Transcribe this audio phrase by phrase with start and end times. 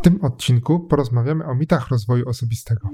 [0.00, 2.88] W tym odcinku porozmawiamy o mitach rozwoju osobistego.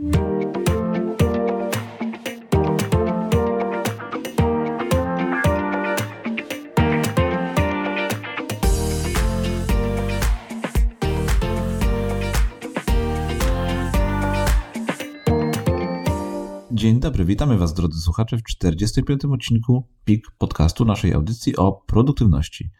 [16.70, 19.25] Dzień dobry, witamy Was drodzy słuchacze w 45.
[19.25, 22.70] odcinku PIK podcastu naszej audycji o produktywności.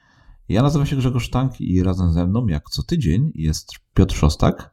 [0.49, 4.71] Ja nazywam się Grzegorz Sztank i razem ze mną, jak co tydzień, jest Piotr Szostak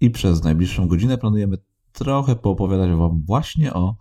[0.00, 1.56] i przez najbliższą godzinę planujemy
[1.92, 3.96] trochę poopowiadać Wam właśnie o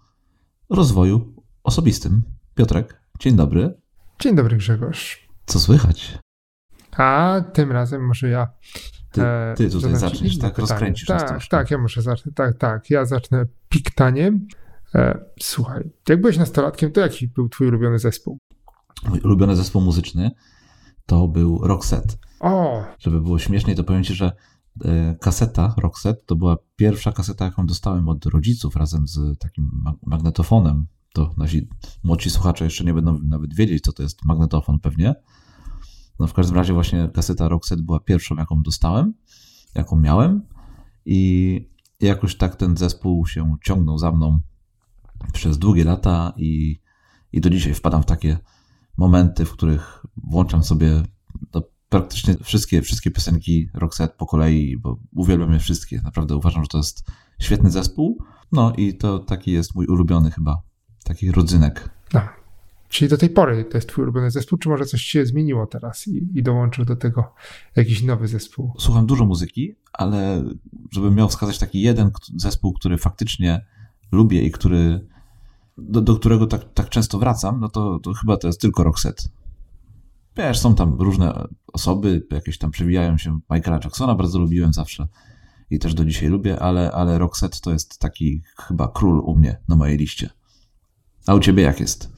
[0.69, 2.23] rozwoju osobistym.
[2.55, 3.73] Piotrek, dzień dobry.
[4.19, 5.29] Dzień dobry Grzegorz.
[5.45, 6.17] Co słychać?
[6.91, 8.47] A tym razem może ja.
[9.11, 10.55] Ty, e, ty tutaj zaczniesz, tak?
[10.55, 10.69] Pytanie.
[10.69, 12.35] Rozkręcisz tak, Tak, ja muszę zacząć.
[12.35, 12.89] Tak, tak.
[12.89, 14.47] Ja zacznę piktaniem.
[14.95, 18.37] E, słuchaj, jak byłeś nastolatkiem, to jaki był twój ulubiony zespół?
[19.09, 20.31] Mój ulubiony zespół muzyczny
[21.09, 22.17] to był Roxette.
[22.39, 22.83] O!
[22.99, 24.31] Żeby było śmieszniej, to powiem ci, że
[24.85, 30.85] e, kaseta Roxette to była pierwsza kaseta, jaką dostałem od rodziców razem z takim magnetofonem.
[31.13, 31.67] To nasi
[32.03, 35.15] młodsi słuchacze jeszcze nie będą nawet wiedzieć, co to jest magnetofon pewnie.
[36.19, 39.13] No w każdym razie właśnie kaseta Roxette była pierwszą, jaką dostałem,
[39.75, 40.41] jaką miałem
[41.05, 41.69] i
[41.99, 44.39] jakoś tak ten zespół się ciągnął za mną
[45.33, 46.81] przez długie lata i,
[47.31, 48.37] i do dzisiaj wpadam w takie
[48.99, 51.03] momenty, w których włączam sobie
[51.89, 56.01] praktycznie wszystkie, wszystkie piosenki Roxette po kolei, bo uwielbiam je wszystkie.
[56.03, 57.03] Naprawdę uważam, że to jest
[57.39, 58.23] świetny zespół.
[58.51, 60.61] No i to taki jest mój ulubiony chyba,
[61.03, 61.89] taki rodzynek.
[62.13, 62.21] No.
[62.89, 66.07] Czyli do tej pory to jest twój ulubiony zespół, czy może coś się zmieniło teraz
[66.07, 67.33] i, i dołączył do tego
[67.75, 68.73] jakiś nowy zespół?
[68.79, 70.43] Słucham dużo muzyki, ale
[70.91, 73.65] żebym miał wskazać taki jeden zespół, który faktycznie
[74.11, 75.07] lubię i który
[75.81, 79.23] do, do którego tak, tak często wracam, no to, to chyba to jest tylko Roxette.
[80.37, 83.39] Wiesz, są tam różne osoby, jakieś tam przewijają się.
[83.49, 85.07] Michaela Jacksona bardzo lubiłem zawsze
[85.69, 89.57] i też do dzisiaj lubię, ale, ale Roxette to jest taki chyba król u mnie
[89.67, 90.29] na mojej liście.
[91.27, 92.09] A u ciebie jak jest?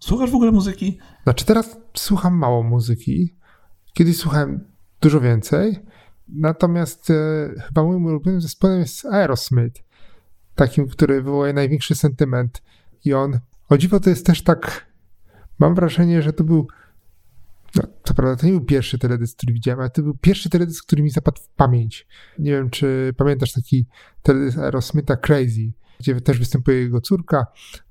[0.00, 0.98] Słuchasz w ogóle muzyki?
[1.22, 3.36] Znaczy teraz słucham mało muzyki.
[3.94, 4.64] Kiedyś słuchałem
[5.00, 5.78] dużo więcej.
[6.28, 7.14] Natomiast e,
[7.66, 9.84] chyba moim ulubionym zespołem jest Aerosmith.
[10.54, 12.62] Takim, który wywołuje największy sentyment
[13.04, 13.38] i on,
[13.68, 14.86] o dziwo, to jest też tak,
[15.58, 16.66] mam wrażenie, że to był,
[17.74, 20.86] no, co prawda to nie był pierwszy teledysk, który widziałem, ale to był pierwszy teledysk,
[20.86, 22.06] który mi zapadł w pamięć.
[22.38, 23.86] Nie wiem, czy pamiętasz taki
[24.22, 27.46] teledysk Aerosmitha Crazy, gdzie też występuje jego córka,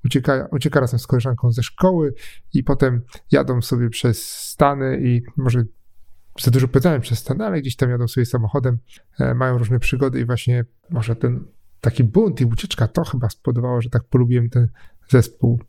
[0.05, 2.13] ucieka, ucieka razem z koleżanką ze szkoły
[2.53, 5.63] i potem jadą sobie przez Stany i może
[6.39, 8.77] za dużo powiedziałem przez Stany, ale gdzieś tam jadą sobie samochodem,
[9.19, 11.45] e, mają różne przygody i właśnie może ten
[11.81, 14.67] taki bunt i ucieczka to chyba spowodowało, że tak polubiłem ten
[15.13, 15.59] zespół.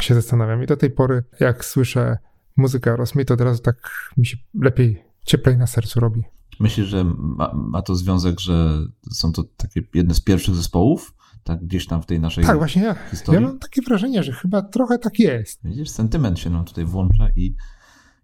[0.00, 2.18] Się zastanawiam i do tej pory, jak słyszę
[2.56, 6.22] muzykę Aerosmith, to od razu tak mi się lepiej, cieplej na sercu robi.
[6.60, 8.78] Myślisz, że ma, ma, to związek, że
[9.12, 11.14] są to takie jedne z pierwszych zespołów,
[11.44, 13.42] tak gdzieś tam w tej naszej Tak, właśnie ja, historii?
[13.42, 15.60] ja mam takie wrażenie, że chyba trochę tak jest.
[15.64, 17.54] Widzisz, sentyment się nam tutaj włącza i,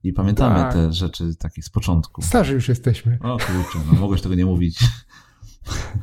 [0.04, 0.72] i pamiętamy tak.
[0.72, 2.22] te rzeczy takie z początku.
[2.22, 3.18] Starzy już jesteśmy.
[3.22, 4.78] O kurczę, no mogłeś tego nie mówić.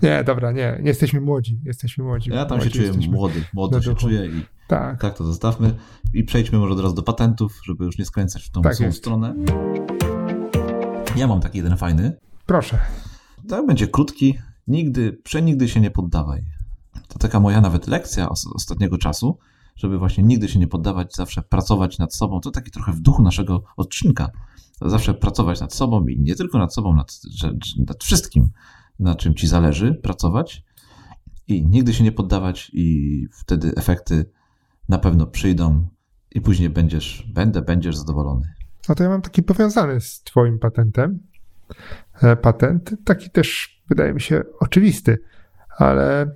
[0.04, 2.30] Nie, dobra, nie, nie jesteśmy młodzi, jesteśmy młodzi.
[2.30, 5.02] Ja tam młodzi się czuję młody, młody się czuję i tak.
[5.02, 5.76] tak to zostawmy
[6.14, 9.36] i przejdźmy może teraz do patentów, żeby już nie skręcać w tą tak samą stronę.
[11.16, 12.18] Ja mam taki jeden fajny.
[12.46, 12.80] Proszę.
[13.50, 14.38] Tak, będzie krótki.
[14.68, 16.46] Nigdy, przenigdy się nie poddawaj.
[17.08, 19.38] To taka moja nawet lekcja ostatniego czasu,
[19.76, 22.40] żeby właśnie nigdy się nie poddawać, zawsze pracować nad sobą.
[22.40, 24.30] To taki trochę w duchu naszego odcinka.
[24.82, 27.20] Zawsze pracować nad sobą i nie tylko nad sobą, nad,
[27.88, 28.50] nad wszystkim
[29.00, 30.64] na czym ci zależy, pracować
[31.48, 34.26] i nigdy się nie poddawać, i wtedy efekty
[34.90, 35.88] na pewno przyjdą,
[36.32, 38.54] i później będziesz, będę, będziesz zadowolony.
[38.90, 41.20] No to ja mam taki powiązany z Twoim patentem.
[42.22, 45.18] E, patent, taki też wydaje mi się oczywisty,
[45.78, 46.32] ale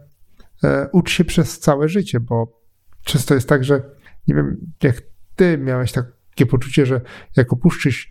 [0.63, 2.61] e, ucz się przez całe życie, bo
[3.03, 3.81] często jest tak, że
[4.27, 5.01] nie wiem, jak
[5.35, 7.01] Ty miałeś takie poczucie, że
[7.35, 8.10] jak opuszczysz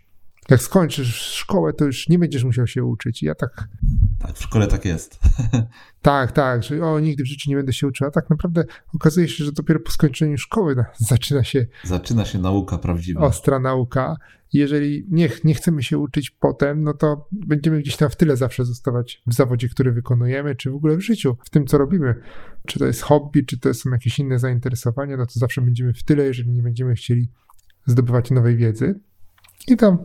[0.51, 3.23] jak skończysz szkołę, to już nie będziesz musiał się uczyć.
[3.23, 3.67] ja tak.
[4.19, 5.19] Tak, w szkole tak jest.
[6.01, 8.07] tak, tak, że o, nigdy w życiu nie będę się uczył.
[8.07, 8.63] A tak naprawdę
[8.95, 11.65] okazuje się, że dopiero po skończeniu szkoły zaczyna się.
[11.83, 13.21] Zaczyna się nauka prawdziwa.
[13.21, 14.15] Ostra nauka.
[14.53, 18.65] Jeżeli nie, nie chcemy się uczyć potem, no to będziemy gdzieś tam w tyle zawsze
[18.65, 22.15] zostawać w zawodzie, który wykonujemy, czy w ogóle w życiu, w tym, co robimy.
[22.67, 26.03] Czy to jest hobby, czy to są jakieś inne zainteresowania, no to zawsze będziemy w
[26.03, 27.29] tyle, jeżeli nie będziemy chcieli
[27.85, 28.99] zdobywać nowej wiedzy.
[29.67, 29.97] I tam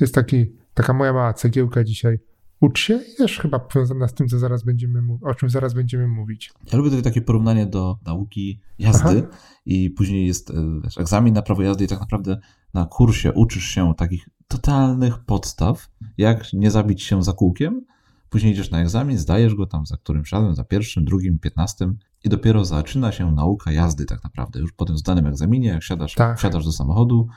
[0.00, 2.18] jest taki, taka moja mała cegiełka dzisiaj.
[2.60, 6.08] Ucz się i też chyba powiązana z tym, co zaraz będziemy, o czym zaraz będziemy
[6.08, 6.52] mówić.
[6.72, 9.38] Ja lubię tutaj takie porównanie do nauki jazdy Aha.
[9.66, 12.40] i później jest e, wiesz, egzamin na prawo jazdy i tak naprawdę
[12.74, 17.84] na kursie uczysz się takich totalnych podstaw, jak nie zabić się za kółkiem,
[18.30, 22.28] później idziesz na egzamin, zdajesz go tam za którymś razem, za pierwszym, drugim, piętnastym i
[22.28, 24.60] dopiero zaczyna się nauka jazdy tak naprawdę.
[24.60, 26.38] Już po tym zdanym egzaminie, jak siadasz, Tak.
[26.38, 27.28] wsiadasz do samochodu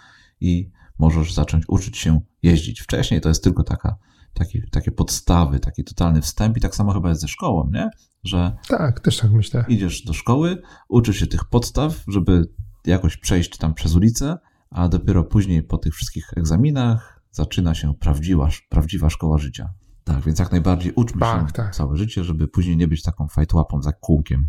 [0.41, 2.81] i możesz zacząć uczyć się jeździć.
[2.81, 3.95] Wcześniej to jest tylko taka,
[4.33, 7.89] taki, takie podstawy, taki totalny wstęp i tak samo chyba jest ze szkołą, nie?
[8.23, 9.65] Że Tak, też tak myślę.
[9.67, 12.45] idziesz do szkoły, uczysz się tych podstaw, żeby
[12.85, 14.37] jakoś przejść tam przez ulicę,
[14.69, 19.73] a dopiero później po tych wszystkich egzaminach zaczyna się prawdziwa, prawdziwa szkoła życia.
[20.03, 21.75] Tak, więc jak najbardziej uczmy Tak, się tak.
[21.75, 24.47] całe życie, żeby później nie być taką fajtłapą za kółkiem.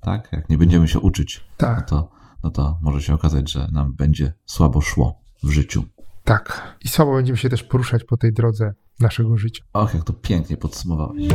[0.00, 2.10] Tak, jak nie będziemy się uczyć, no Tak, to,
[2.42, 5.84] no to może się okazać, że nam będzie słabo szło w życiu.
[6.24, 6.76] tak.
[6.84, 9.64] I słabo będziemy się też poruszać po tej drodze naszego życia.
[9.72, 11.28] Och, jak to pięknie podsumowałeś.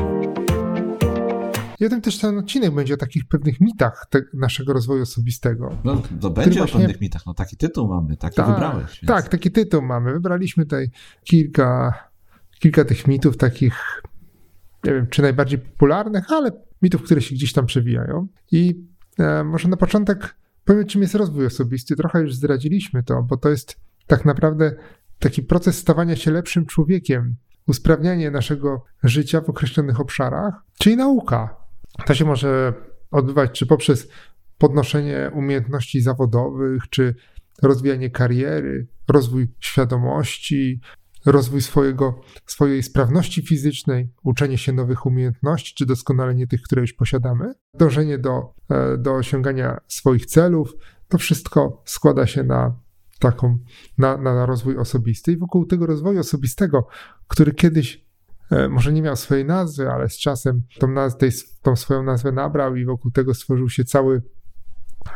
[1.77, 5.77] Tym też ten odcinek będzie o takich pewnych mitach te, naszego rozwoju osobistego.
[5.83, 7.25] No, to będzie właśnie- o pewnych mitach.
[7.25, 9.01] No taki tytuł mamy, taki Tak, wybrałeś.
[9.01, 9.07] Więc...
[9.07, 10.13] Tak, taki tytuł mamy.
[10.13, 10.91] Wybraliśmy tutaj
[11.23, 11.93] kilka,
[12.59, 14.01] kilka tych mitów, takich,
[14.83, 18.27] nie wiem, czy najbardziej popularnych, ale mitów, które się gdzieś tam przewijają.
[18.51, 18.85] I
[19.19, 20.35] e, może na początek
[20.65, 21.95] powiem, czym jest rozwój osobisty.
[21.95, 23.75] Trochę już zdradziliśmy to, bo to jest
[24.07, 24.75] tak naprawdę
[25.19, 27.35] taki proces stawania się lepszym człowiekiem,
[27.67, 31.55] usprawnianie naszego życia w określonych obszarach, czyli nauka.
[32.05, 32.73] To się może
[33.11, 34.07] odbywać czy poprzez
[34.57, 37.15] podnoszenie umiejętności zawodowych, czy
[37.61, 40.81] rozwijanie kariery, rozwój świadomości,
[41.25, 47.53] rozwój swojego, swojej sprawności fizycznej, uczenie się nowych umiejętności, czy doskonalenie tych, które już posiadamy,
[47.73, 50.73] dążenie do, e, do osiągania swoich celów.
[51.07, 52.79] To wszystko składa się na
[53.31, 53.57] taką,
[53.97, 55.31] na, na rozwój osobisty.
[55.31, 56.87] I wokół tego rozwoju osobistego,
[57.27, 58.05] który kiedyś
[58.51, 61.31] e, może nie miał swojej nazwy, ale z czasem tą, naz- tej,
[61.61, 64.21] tą swoją nazwę nabrał i wokół tego stworzył się cały,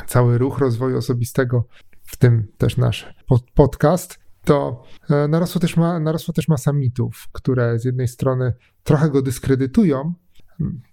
[0.07, 1.67] cały ruch rozwoju osobistego,
[2.03, 7.27] w tym też nasz pod- podcast, to e, narosło też, ma, narosła też masa mitów,
[7.31, 8.53] które z jednej strony
[8.83, 10.13] trochę go dyskredytują,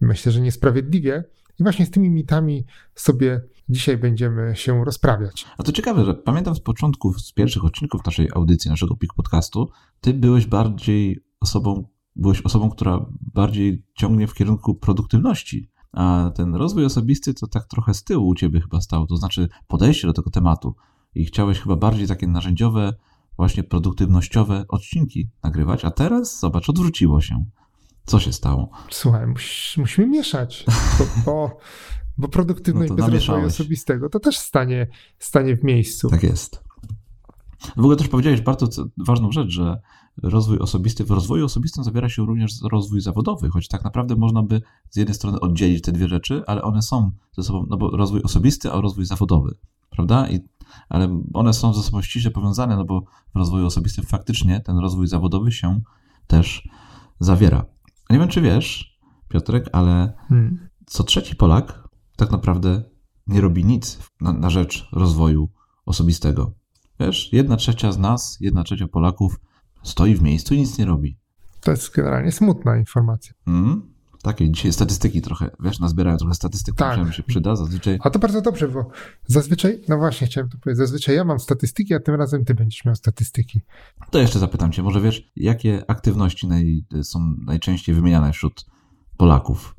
[0.01, 1.25] myślę, że niesprawiedliwie,
[1.59, 5.47] i właśnie z tymi mitami sobie dzisiaj będziemy się rozprawiać.
[5.59, 9.71] A to ciekawe, że pamiętam z początku, z pierwszych odcinków naszej audycji, naszego PIK podcastu,
[10.01, 15.71] ty byłeś bardziej osobą, byłeś osobą, która bardziej ciągnie w kierunku produktywności.
[15.93, 19.49] A ten rozwój osobisty to tak trochę z tyłu u ciebie chyba stało, to znaczy
[19.67, 20.75] podejście do tego tematu.
[21.15, 22.95] I chciałeś chyba bardziej takie narzędziowe,
[23.37, 27.45] właśnie produktywnościowe odcinki nagrywać, a teraz, zobacz, odwróciło się.
[28.07, 28.71] Co się stało?
[28.91, 30.65] Słuchaj, mus, musimy mieszać,
[30.99, 31.59] bo, bo,
[32.19, 34.87] bo produktywność No bez rozwoju osobistego to też stanie,
[35.19, 36.11] stanie w miejscu.
[36.11, 36.67] Tak jest.
[37.77, 39.81] W ogóle też powiedziałeś bardzo ważną rzecz, że
[40.23, 44.63] rozwój osobisty, w rozwoju osobistym zawiera się również rozwój zawodowy, choć tak naprawdę można by
[44.91, 48.23] z jednej strony oddzielić te dwie rzeczy, ale one są ze sobą, no bo rozwój
[48.23, 49.55] osobisty, a rozwój zawodowy,
[49.91, 50.29] prawda?
[50.29, 50.41] I,
[50.89, 53.03] ale one są ze sobą ściśle powiązane, no bo
[53.35, 55.81] w rozwoju osobistym faktycznie ten rozwój zawodowy się
[56.27, 56.69] też
[57.21, 57.65] zawiera.
[58.11, 58.99] Nie wiem, czy wiesz,
[59.29, 60.69] Piotrek, ale Hmm.
[60.87, 61.86] co trzeci Polak
[62.17, 62.83] tak naprawdę
[63.27, 65.49] nie robi nic na, na rzecz rozwoju
[65.87, 66.53] osobistego.
[67.01, 69.41] Wiesz, jedna trzecia z nas, jedna trzecia Polaków
[69.83, 71.19] stoi w miejscu i nic nie robi.
[71.61, 73.33] To jest generalnie smutna informacja.
[73.47, 73.97] Mm?
[74.23, 76.93] Takie dzisiaj statystyki trochę, wiesz, nazbierają trochę statystyk, Tak.
[76.93, 77.57] które mi się przyda.
[77.57, 78.91] Zazwyczaj A to bardzo dobrze, bo
[79.27, 82.85] zazwyczaj, no właśnie chciałem to powiedzieć, zazwyczaj ja mam statystyki, a tym razem ty będziesz
[82.85, 83.61] miał statystyki.
[84.11, 88.67] To jeszcze zapytam cię, może wiesz, jakie aktywności naj, są najczęściej wymieniane wśród
[89.17, 89.77] Polaków?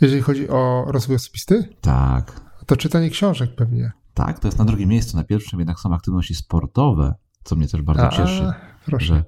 [0.00, 3.92] Jeżeli chodzi o rozwój osobisty, Tak, to czytanie książek pewnie.
[4.14, 5.16] tak, to jest na drugim miejscu.
[5.16, 8.52] Na pierwszym jednak są aktywności sportowe, co mnie też bardzo cieszy.
[8.86, 9.06] proszę.
[9.06, 9.24] że,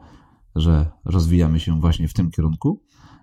[0.56, 2.82] że rozwijamy się właśnie w tym kierunku.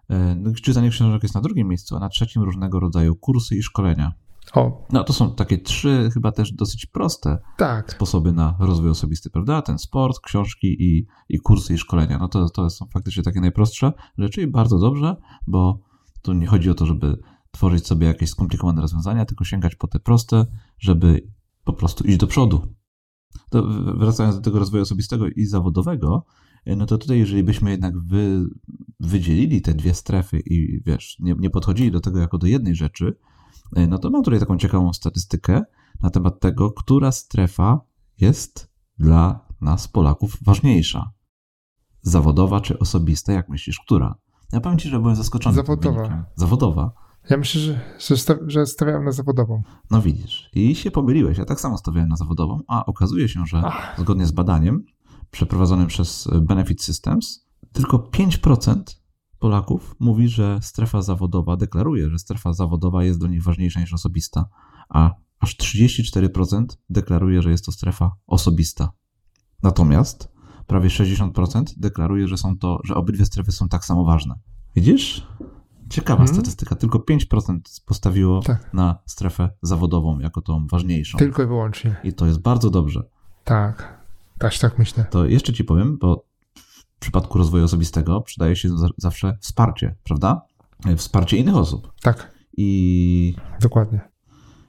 [0.10, 3.64] E, no, Czytanie książek jest na drugim miejscu, a na trzecim różnego rodzaju kursy i
[3.64, 4.14] szkolenia.
[4.54, 7.92] O, No to są takie trzy chyba też dosyć proste tak.
[7.92, 9.62] sposoby na rozwój osobisty, prawda?
[9.62, 12.18] Ten sport, książki i, i kursy i szkolenia.
[12.18, 15.16] No to, to są faktycznie takie najprostsze rzeczy i bardzo dobrze,
[15.48, 15.80] bo
[16.22, 17.18] tu nie chodzi o to, żeby
[17.56, 20.46] tworzyć sobie jakieś skomplikowane rozwiązania, tylko sięgać po te proste,
[20.80, 21.28] żeby
[21.64, 22.74] po prostu iść do przodu.
[23.50, 23.64] To
[23.96, 26.26] wracając do tego rozwoju osobistego i zawodowego,
[26.66, 28.46] e, no to tutaj, jeżeli byśmy jednak wy,
[29.00, 33.18] wydzielili te dwie strefy i wiesz, nie, nie podchodzili do tego jako do jednej rzeczy,
[33.76, 35.64] e, no to mam tutaj taką ciekawą statystykę
[36.02, 37.82] na temat tego, która strefa
[38.18, 41.12] jest dla nas, Polaków, ważniejsza.
[42.02, 43.34] Zawodowa czy osobista?
[43.34, 44.16] Jak myślisz, która?
[44.54, 45.56] Ja powiem ci, że byłem zaskoczony.
[45.56, 46.26] Zawodowa.
[46.36, 47.05] Zawodowa.
[47.30, 49.64] Ja myślę, że, że, sta, że stawiałem na zawodową.
[49.92, 50.50] No widzisz.
[50.54, 51.38] I się pomyliłeś.
[51.38, 53.96] Ja tak samo stawiałem na zawodową, a okazuje się, że Ach.
[54.00, 54.84] zgodnie z badaniem
[55.32, 58.82] przeprowadzonym przez Benefit Systems, tylko 5%
[59.40, 64.46] Polaków mówi, że strefa zawodowa, deklaruje, że strefa zawodowa jest dla nich ważniejsza niż osobista,
[64.90, 68.92] a aż 34% deklaruje, że jest to strefa osobista.
[69.64, 70.32] Natomiast
[70.68, 74.36] prawie 60% deklaruje, że są to, że obydwie strefy są tak samo ważne.
[74.76, 75.28] Widzisz?
[75.90, 76.36] Ciekawa hmm.
[76.36, 76.76] statystyka.
[76.76, 78.74] Tylko 5% postawiło tak.
[78.74, 81.18] na strefę zawodową jako tą ważniejszą.
[81.18, 81.96] Tylko i wyłącznie.
[82.04, 83.04] I to jest bardzo dobrze.
[83.44, 84.04] Tak,
[84.40, 85.06] też tak myślę.
[85.10, 86.26] To jeszcze ci powiem, bo
[86.96, 90.42] w przypadku rozwoju osobistego przydaje się zawsze wsparcie, prawda?
[90.98, 91.94] Wsparcie innych osób.
[92.02, 92.32] Tak.
[92.58, 93.36] I.
[93.62, 94.00] Dokładnie.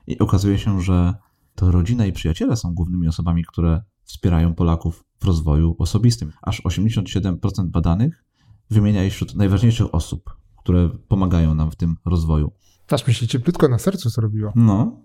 [0.07, 1.15] I okazuje się, że
[1.55, 6.33] to rodzina i przyjaciele są głównymi osobami, które wspierają Polaków w rozwoju osobistym.
[6.43, 8.25] Aż 87% badanych
[8.71, 12.53] wymienia je wśród najważniejszych osób, które pomagają nam w tym rozwoju.
[12.91, 14.53] Aż mi się cieplutko na sercu zrobiło.
[14.57, 15.01] No.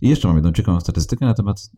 [0.00, 1.70] I jeszcze mam jedną ciekawą statystykę na temat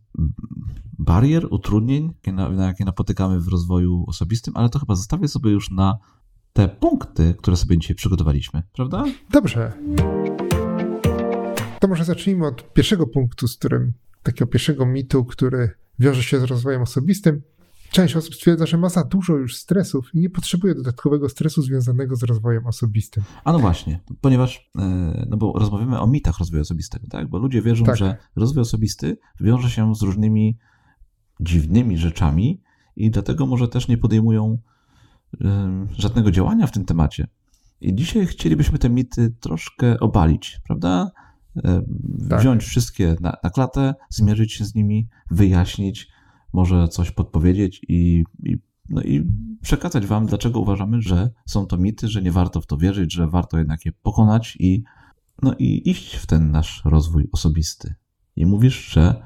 [0.98, 2.14] barier, utrudnień,
[2.56, 5.98] na jakie napotykamy w rozwoju osobistym, ale to chyba zostawię sobie już na
[6.52, 9.04] te punkty, które sobie dzisiaj przygotowaliśmy, prawda?
[9.30, 9.72] Dobrze.
[11.80, 16.42] To może zacznijmy od pierwszego punktu, z którym, takiego pierwszego mitu, który wiąże się z
[16.42, 17.42] rozwojem osobistym.
[17.96, 22.16] Część osób stwierdza, że ma za dużo już stresów i nie potrzebuje dodatkowego stresu związanego
[22.16, 23.22] z rozwojem osobistym.
[23.44, 27.28] A no właśnie, ponieważ, e, no bo rozmawiamy o mitach rozwoju osobistego, tak?
[27.28, 27.96] Bo ludzie wierzą, tak.
[27.96, 30.58] że rozwój osobisty wiąże się z różnymi
[31.40, 32.62] dziwnymi rzeczami
[32.96, 34.58] i dlatego może też nie podejmują
[35.98, 37.26] żadnego działania w tym temacie.
[37.80, 41.10] I dzisiaj chcielibyśmy te mity troszkę obalić, prawda?
[41.56, 41.82] E,
[42.28, 42.40] tak.
[42.40, 46.15] Wziąć wszystkie na, na klatę, zmierzyć się z nimi, wyjaśnić,
[46.56, 48.58] może coś podpowiedzieć i, i,
[48.88, 49.30] no i
[49.62, 53.28] przekazać Wam, dlaczego uważamy, że są to mity, że nie warto w to wierzyć, że
[53.28, 54.84] warto jednak je pokonać i,
[55.42, 57.94] no i iść w ten nasz rozwój osobisty.
[58.36, 59.22] I mówisz, że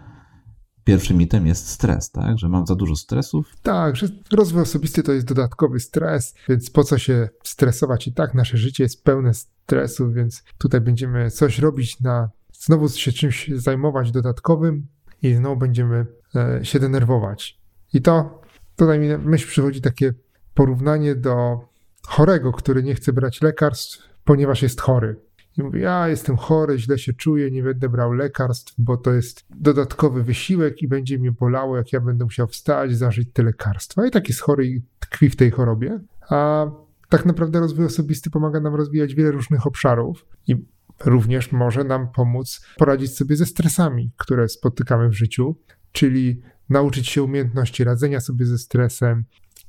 [0.84, 2.38] pierwszym mitem jest stres, tak?
[2.38, 3.56] Że mam za dużo stresów.
[3.62, 8.06] Tak, że rozwój osobisty to jest dodatkowy stres, więc po co się stresować?
[8.06, 13.12] I tak nasze życie jest pełne stresu, więc tutaj będziemy coś robić na, znowu się
[13.12, 14.86] czymś zajmować dodatkowym
[15.22, 16.19] i znowu będziemy
[16.62, 17.60] się denerwować.
[17.92, 18.42] I to,
[18.76, 20.14] tutaj mi myśl przychodzi takie
[20.54, 21.60] porównanie do
[22.06, 25.16] chorego, który nie chce brać lekarstw, ponieważ jest chory.
[25.58, 29.44] I mówi, ja jestem chory, źle się czuję, nie będę brał lekarstw, bo to jest
[29.50, 34.06] dodatkowy wysiłek i będzie mnie bolało, jak ja będę musiał wstać, zażyć te lekarstwa.
[34.06, 36.00] I tak jest chory i tkwi w tej chorobie.
[36.28, 36.66] A
[37.08, 40.56] tak naprawdę rozwój osobisty pomaga nam rozwijać wiele różnych obszarów i
[41.04, 45.56] również może nam pomóc poradzić sobie ze stresami, które spotykamy w życiu,
[45.92, 49.24] czyli nauczyć się umiejętności radzenia sobie ze stresem,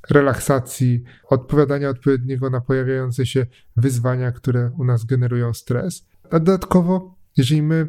[0.10, 3.46] relaksacji, odpowiadania odpowiedniego na pojawiające się
[3.78, 6.06] wyzwania, które u nas generują stres.
[6.32, 7.88] A dodatkowo, jeżeli my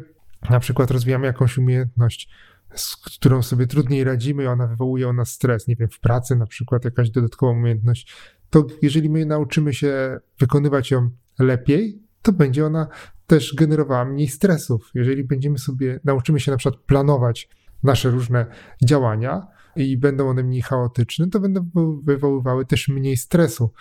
[0.49, 2.29] na przykład rozwijamy jakąś umiejętność,
[2.75, 6.45] z którą sobie trudniej radzimy, ona wywołuje u nas stres, nie wiem, w pracy na
[6.45, 8.13] przykład jakaś dodatkowa umiejętność,
[8.49, 11.09] to jeżeli my nauczymy się wykonywać ją
[11.39, 12.87] lepiej, to będzie ona
[13.27, 14.91] też generowała mniej stresów.
[14.93, 17.49] Jeżeli będziemy sobie, nauczymy się na przykład planować
[17.83, 18.45] nasze różne
[18.83, 21.69] działania, i będą one mniej chaotyczne, to będą
[22.03, 23.71] wywoływały też mniej stresu,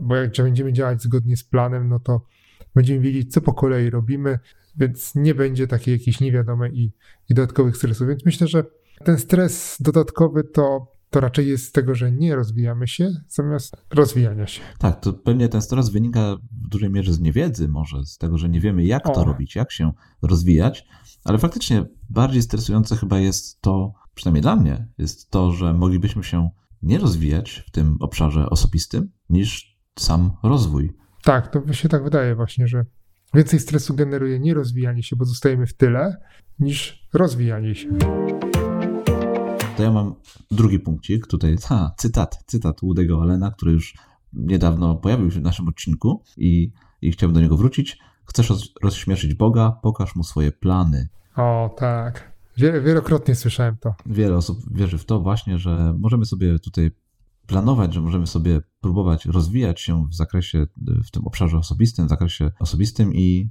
[0.00, 2.22] bo jak będziemy działać zgodnie z planem, no to
[2.74, 4.38] będziemy wiedzieć, co po kolei robimy,
[4.76, 6.92] więc nie będzie takiej jakiejś niewiadomej i,
[7.28, 8.08] i dodatkowych stresów.
[8.08, 8.64] Więc myślę, że
[9.04, 14.46] ten stres dodatkowy to to raczej jest z tego, że nie rozwijamy się, zamiast rozwijania
[14.46, 14.60] się.
[14.78, 18.48] Tak, to pewnie ten stres wynika w dużej mierze z niewiedzy, może z tego, że
[18.48, 19.12] nie wiemy, jak o.
[19.12, 20.86] to robić, jak się rozwijać,
[21.24, 26.50] ale faktycznie bardziej stresujące chyba jest to, przynajmniej dla mnie, jest to, że moglibyśmy się
[26.82, 30.92] nie rozwijać w tym obszarze osobistym niż sam rozwój.
[31.22, 32.84] Tak, to się tak wydaje właśnie, że
[33.34, 36.16] więcej stresu generuje nie rozwijanie się, bo zostajemy w tyle,
[36.58, 37.88] niż rozwijanie się.
[39.78, 40.14] To ja mam
[40.50, 43.94] drugi punkcik, tutaj ha, cytat, cytat Łudego Alena, który już
[44.32, 46.70] niedawno pojawił się w naszym odcinku i,
[47.02, 47.98] i chciałbym do niego wrócić.
[48.24, 51.08] Chcesz rozśmieszyć Boga, pokaż mu swoje plany.
[51.36, 52.32] O, tak.
[52.56, 53.94] Wielokrotnie słyszałem to.
[54.06, 56.90] Wiele osób wierzy w to właśnie, że możemy sobie tutaj
[57.46, 60.66] planować, że możemy sobie próbować rozwijać się w zakresie,
[61.06, 63.50] w tym obszarze osobistym, w zakresie osobistym i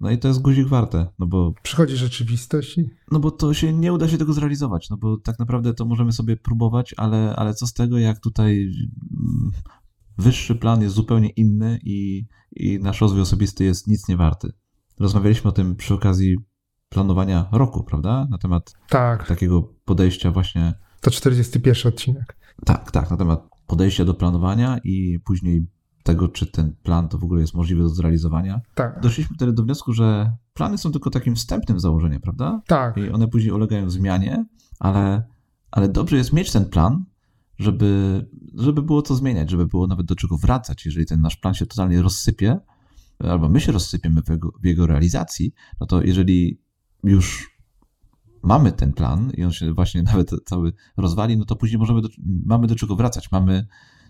[0.00, 1.54] no i to jest guzik warte, no bo...
[1.62, 2.90] Przychodzi rzeczywistość i...
[3.10, 6.12] No bo to się, nie uda się tego zrealizować, no bo tak naprawdę to możemy
[6.12, 8.70] sobie próbować, ale, ale co z tego, jak tutaj
[9.10, 9.50] mm,
[10.18, 12.26] wyższy plan jest zupełnie inny i,
[12.56, 14.52] i nasz rozwój osobisty jest nic nie warty.
[14.98, 16.36] Rozmawialiśmy o tym przy okazji
[16.88, 18.26] planowania roku, prawda?
[18.30, 19.28] Na temat tak.
[19.28, 20.74] takiego podejścia właśnie.
[21.00, 22.36] To 41 odcinek.
[22.64, 25.66] Tak, tak, na temat podejścia do planowania i później
[26.08, 28.60] tego, czy ten plan to w ogóle jest możliwy do zrealizowania.
[28.74, 29.00] Tak.
[29.00, 32.62] Doszliśmy wtedy do wniosku, że plany są tylko takim wstępnym założeniem, prawda?
[32.66, 32.96] Tak.
[32.96, 34.44] I one później ulegają zmianie,
[34.78, 35.22] ale,
[35.70, 37.04] ale dobrze jest mieć ten plan,
[37.58, 38.24] żeby,
[38.54, 40.86] żeby było co zmieniać, żeby było nawet do czego wracać.
[40.86, 42.60] Jeżeli ten nasz plan się totalnie rozsypie,
[43.18, 46.60] albo my się rozsypiemy w jego, w jego realizacji, no to jeżeli
[47.04, 47.58] już
[48.42, 52.08] mamy ten plan i on się właśnie nawet cały rozwali, no to później możemy do,
[52.46, 53.32] mamy do czego wracać.
[53.32, 53.66] Mamy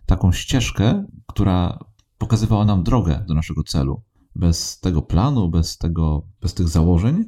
[0.06, 1.78] taką ścieżkę, która
[2.18, 4.02] pokazywała nam drogę do naszego celu.
[4.34, 7.24] bez tego planu, bez, tego, bez tych założeń,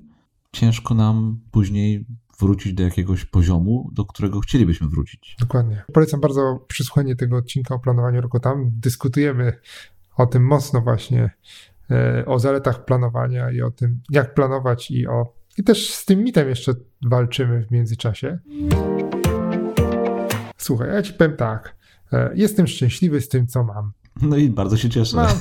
[0.53, 2.07] ciężko nam później
[2.41, 5.37] wrócić do jakiegoś poziomu, do którego chcielibyśmy wrócić.
[5.41, 5.83] Dokładnie.
[5.93, 8.41] Polecam bardzo przysłuchanie tego odcinka o planowaniu roku.
[8.41, 9.53] Tam dyskutujemy
[10.17, 11.31] o tym mocno właśnie,
[11.91, 15.35] e, o zaletach planowania i o tym, jak planować i o...
[15.59, 16.73] I też z tym mitem jeszcze
[17.07, 18.39] walczymy w międzyczasie.
[20.57, 21.77] Słuchaj, ja ci powiem tak.
[22.13, 23.93] E, jestem szczęśliwy z tym, co mam.
[24.23, 25.17] No i bardzo się cieszę.
[25.17, 25.37] Mam,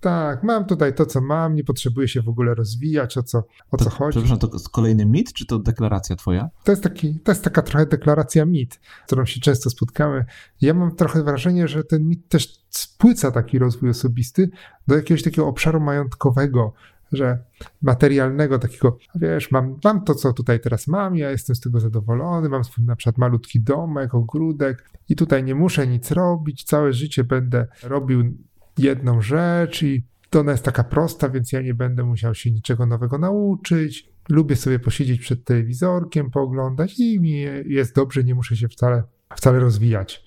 [0.00, 3.38] tak, mam tutaj to, co mam, nie potrzebuję się w ogóle rozwijać, o co,
[3.70, 4.18] o to, co chodzi.
[4.18, 6.48] Przepraszam, to kolejny mit, czy to deklaracja twoja?
[6.64, 10.24] To jest, taki, to jest taka trochę deklaracja mit, z którą się często spotkamy.
[10.60, 14.50] Ja mam trochę wrażenie, że ten mit też spłyca taki rozwój osobisty
[14.86, 16.72] do jakiegoś takiego obszaru majątkowego,
[17.16, 17.38] że
[17.82, 22.48] materialnego, takiego, wiesz, mam, mam to, co tutaj teraz mam, ja jestem z tego zadowolony,
[22.48, 27.24] mam swój na przykład malutki domek, ogródek i tutaj nie muszę nic robić, całe życie
[27.24, 28.36] będę robił
[28.78, 32.86] jedną rzecz i to ona jest taka prosta, więc ja nie będę musiał się niczego
[32.86, 34.14] nowego nauczyć.
[34.28, 39.02] Lubię sobie posiedzieć przed telewizorkiem, pooglądać i mi jest dobrze, nie muszę się wcale,
[39.36, 40.24] wcale rozwijać.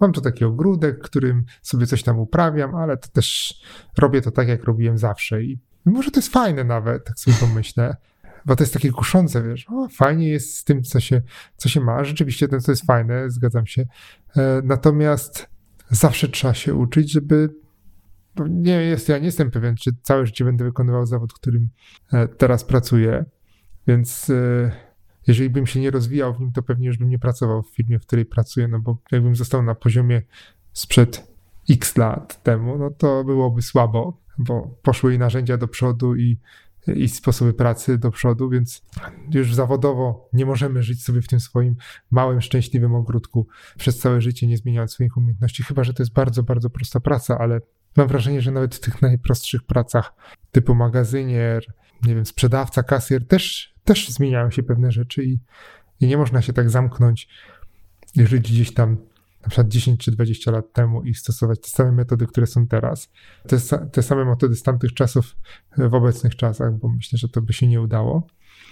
[0.00, 3.60] Mam tu taki ogródek, którym sobie coś tam uprawiam, ale to też
[3.98, 5.42] robię to tak, jak robiłem zawsze.
[5.42, 7.96] I może to jest fajne nawet, tak sobie pomyślę,
[8.46, 11.22] bo to jest takie kuszące, wiesz, o, fajnie jest z tym, co się,
[11.56, 12.04] co się ma.
[12.04, 13.86] Rzeczywiście to, to jest fajne, zgadzam się.
[14.36, 15.48] E, natomiast
[15.90, 17.54] zawsze trzeba się uczyć, żeby
[18.48, 21.68] nie jest, ja nie jestem pewien, czy całe życie będę wykonywał zawód, którym
[22.12, 23.24] e, teraz pracuję,
[23.86, 24.70] więc e,
[25.26, 27.98] jeżeli bym się nie rozwijał w nim, to pewnie już bym nie pracował w firmie,
[27.98, 30.22] w której pracuję, no bo jakbym został na poziomie
[30.72, 31.30] sprzed
[31.70, 36.38] x lat temu, no to byłoby słabo, bo poszły i narzędzia do przodu i,
[36.86, 38.82] i sposoby pracy do przodu, więc
[39.34, 41.76] już zawodowo nie możemy żyć sobie w tym swoim
[42.10, 43.46] małym, szczęśliwym ogródku
[43.78, 47.38] przez całe życie, nie zmieniając swoich umiejętności, chyba że to jest bardzo, bardzo prosta praca,
[47.38, 47.60] ale
[47.96, 50.14] Mam wrażenie, że nawet w tych najprostszych pracach
[50.52, 51.64] typu magazynier,
[52.06, 55.38] nie wiem, sprzedawca, kasjer też, też zmieniają się pewne rzeczy i,
[56.00, 57.28] i nie można się tak zamknąć
[58.16, 58.96] żyć gdzieś tam
[59.42, 63.08] na przykład 10 czy 20 lat temu i stosować te same metody, które są teraz.
[63.48, 65.36] Te, te same metody z tamtych czasów
[65.78, 68.26] w obecnych czasach, bo myślę, że to by się nie udało.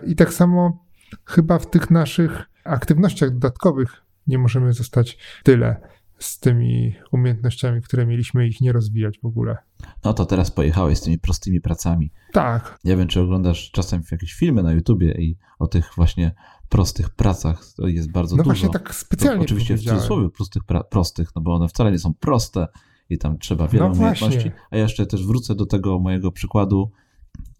[0.06, 0.86] I tak samo
[1.24, 8.48] chyba w tych naszych aktywnościach dodatkowych nie możemy zostać tyle z tymi umiejętnościami, które mieliśmy,
[8.48, 9.56] ich nie rozwijać w ogóle.
[10.04, 12.12] No to teraz pojechałeś z tymi prostymi pracami.
[12.32, 12.78] Tak.
[12.84, 16.34] Nie wiem, czy oglądasz czasem jakieś filmy na YouTubie i o tych właśnie
[16.68, 18.54] prostych pracach to jest bardzo no dużo.
[18.54, 21.98] No właśnie tak specjalnie to Oczywiście w cudzysłowie prostych, prostych, no bo one wcale nie
[21.98, 22.68] są proste
[23.10, 24.50] i tam trzeba wiele no umiejętności.
[24.70, 26.90] A ja jeszcze też wrócę do tego mojego przykładu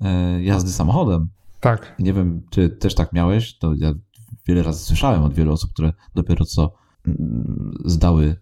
[0.01, 1.29] e, jazdy samochodem.
[1.61, 1.95] Tak.
[1.99, 3.93] Nie wiem, czy też tak miałeś, to ja
[4.47, 6.73] wiele razy słyszałem od wielu osób, które dopiero co
[7.07, 8.37] mm, zdały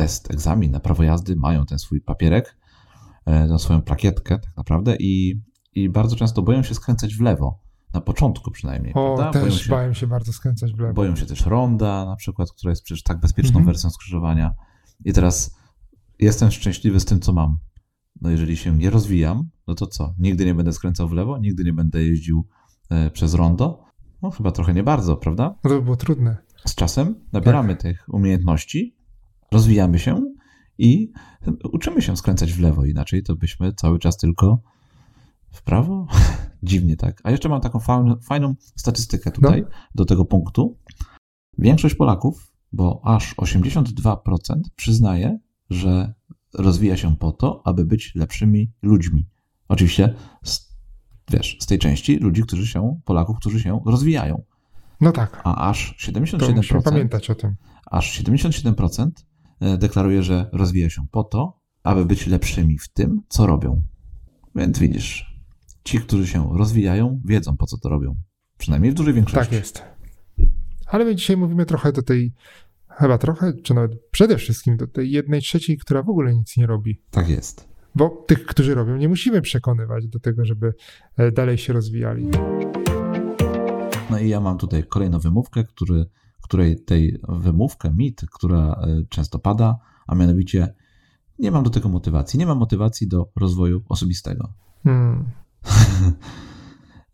[0.00, 2.56] test, egzamin na prawo jazdy, mają ten swój papierek,
[3.26, 5.40] e, tę swoją plakietkę tak naprawdę i,
[5.74, 7.58] i bardzo często boją się skręcać w lewo.
[7.94, 8.94] Na początku przynajmniej.
[8.94, 9.40] O, prawda?
[9.40, 10.94] też się, bałem się bardzo skręcać w lewo.
[10.94, 13.66] Boją się też ronda na przykład, która jest przecież tak bezpieczną mhm.
[13.66, 14.54] wersją skrzyżowania.
[15.04, 15.56] I teraz
[16.18, 17.58] jestem szczęśliwy z tym, co mam.
[18.20, 20.14] No jeżeli się nie rozwijam, no to co?
[20.18, 22.46] Nigdy nie będę skręcał w lewo, nigdy nie będę jeździł
[22.90, 23.84] e, przez rondo.
[24.22, 25.44] No chyba trochę nie bardzo, prawda?
[25.64, 26.36] No to by było trudne.
[26.64, 27.82] Z czasem nabieramy tak.
[27.82, 28.99] tych umiejętności
[29.52, 30.20] rozwijamy się
[30.78, 31.12] i
[31.72, 34.62] uczymy się skręcać w lewo, inaczej to byśmy cały czas tylko
[35.50, 36.06] w prawo?
[36.62, 37.20] Dziwnie, tak.
[37.24, 37.80] A jeszcze mam taką
[38.22, 39.68] fajną statystykę tutaj no.
[39.94, 40.78] do tego punktu.
[41.58, 45.38] Większość Polaków, bo aż 82% przyznaje,
[45.70, 46.14] że
[46.54, 49.26] rozwija się po to, aby być lepszymi ludźmi.
[49.68, 50.76] Oczywiście, z,
[51.30, 54.42] wiesz, z tej części ludzi, którzy się, Polaków, którzy się rozwijają.
[55.00, 55.40] No tak.
[55.44, 56.82] A aż 77%.
[56.82, 57.56] To pamiętać o tym.
[57.86, 59.29] Aż 77% E,
[59.60, 63.82] deklaruje, że rozwija się po to, aby być lepszymi w tym, co robią.
[64.54, 65.40] Więc widzisz,
[65.84, 68.16] ci, którzy się rozwijają, wiedzą, po co to robią.
[68.58, 69.50] Przynajmniej w dużej większości.
[69.50, 69.82] Tak jest.
[70.86, 72.32] Ale my dzisiaj mówimy trochę do tej,
[72.88, 76.66] chyba trochę, czy nawet przede wszystkim do tej jednej trzeciej, która w ogóle nic nie
[76.66, 77.02] robi.
[77.10, 77.68] Tak jest.
[77.94, 80.72] Bo tych, którzy robią, nie musimy przekonywać do tego, żeby
[81.16, 82.28] e, dalej się rozwijali.
[84.10, 86.06] No i ja mam tutaj kolejną wymówkę, który
[86.50, 90.74] której tej wymówkę, mit, która e, często pada, a mianowicie
[91.38, 92.38] nie mam do tego motywacji.
[92.38, 94.52] Nie mam motywacji do rozwoju osobistego.
[94.84, 95.24] Hmm.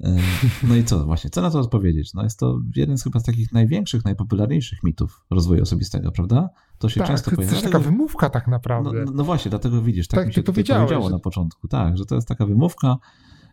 [0.01, 0.17] E,
[0.63, 2.15] no i co właśnie, co na to odpowiedzieć?
[2.15, 6.49] No jest to jeden z chyba z takich największych, najpopularniejszych mitów rozwoju osobistego, prawda?
[6.79, 7.49] To się tak, często pojawia.
[7.49, 9.05] To jest taka wymówka tak naprawdę.
[9.05, 12.07] No, no, właśnie, dlatego widzisz, tak, tak mi się to powiedziało na początku, tak, że
[12.07, 12.97] to jest taka wymówka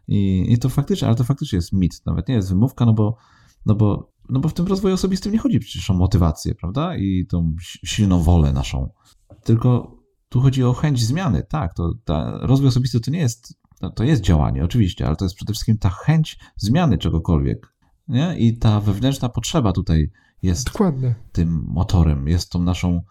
[0.07, 3.17] i, i to faktycznie, ale to faktycznie jest mit, nawet nie jest wymówka, no bo,
[3.65, 6.97] no bo no bo w tym rozwoju osobistym nie chodzi przecież o motywację, prawda?
[6.97, 7.55] I tą
[7.85, 8.89] silną wolę naszą.
[9.43, 9.97] Tylko
[10.29, 11.73] tu chodzi o chęć zmiany, tak.
[11.73, 15.35] To ta, rozwój osobisty to nie jest no, to jest działanie, oczywiście, ale to jest
[15.35, 17.73] przede wszystkim ta chęć zmiany czegokolwiek.
[18.07, 18.37] Nie?
[18.37, 21.15] I ta wewnętrzna potrzeba tutaj jest Dokładnie.
[21.31, 23.01] tym motorem, jest tą naszą,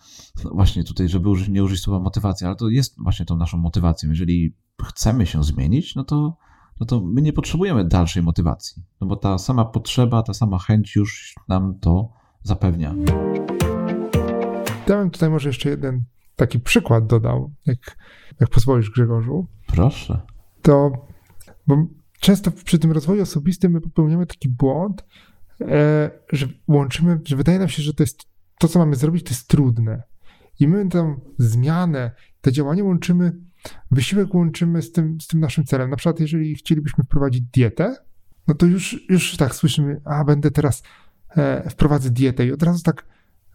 [0.44, 3.59] no właśnie tutaj, żeby użyć, nie użyć słowa motywacja, ale to jest właśnie tą naszą
[3.59, 4.11] motywacją.
[4.11, 6.37] Jeżeli chcemy się zmienić, no to,
[6.81, 10.97] no to my nie potrzebujemy dalszej motywacji, no bo ta sama potrzeba, ta sama chęć
[10.97, 12.95] już nam to zapewnia.
[14.89, 16.05] Ja bym tutaj może jeszcze jeden
[16.37, 17.97] taki przykład dodał, jak,
[18.41, 19.47] jak pozwolisz Grzegorzu.
[19.67, 20.21] Proszę.
[20.63, 21.07] To,
[21.67, 21.77] bo
[22.21, 25.05] często przy tym rozwoju osobistym my popełniamy taki błąd,
[25.61, 28.23] e, że łączymy, że wydaje nam się, że to jest
[28.59, 30.03] to, co mamy zrobić, to jest trudne.
[30.61, 33.33] I my tę zmianę, te działanie łączymy,
[33.90, 35.90] wysiłek łączymy z tym, z tym naszym celem.
[35.90, 37.96] Na przykład, jeżeli chcielibyśmy wprowadzić dietę,
[38.48, 40.83] no to już, już tak słyszymy, a będę teraz
[41.37, 43.07] e, wprowadzę dietę i od razu tak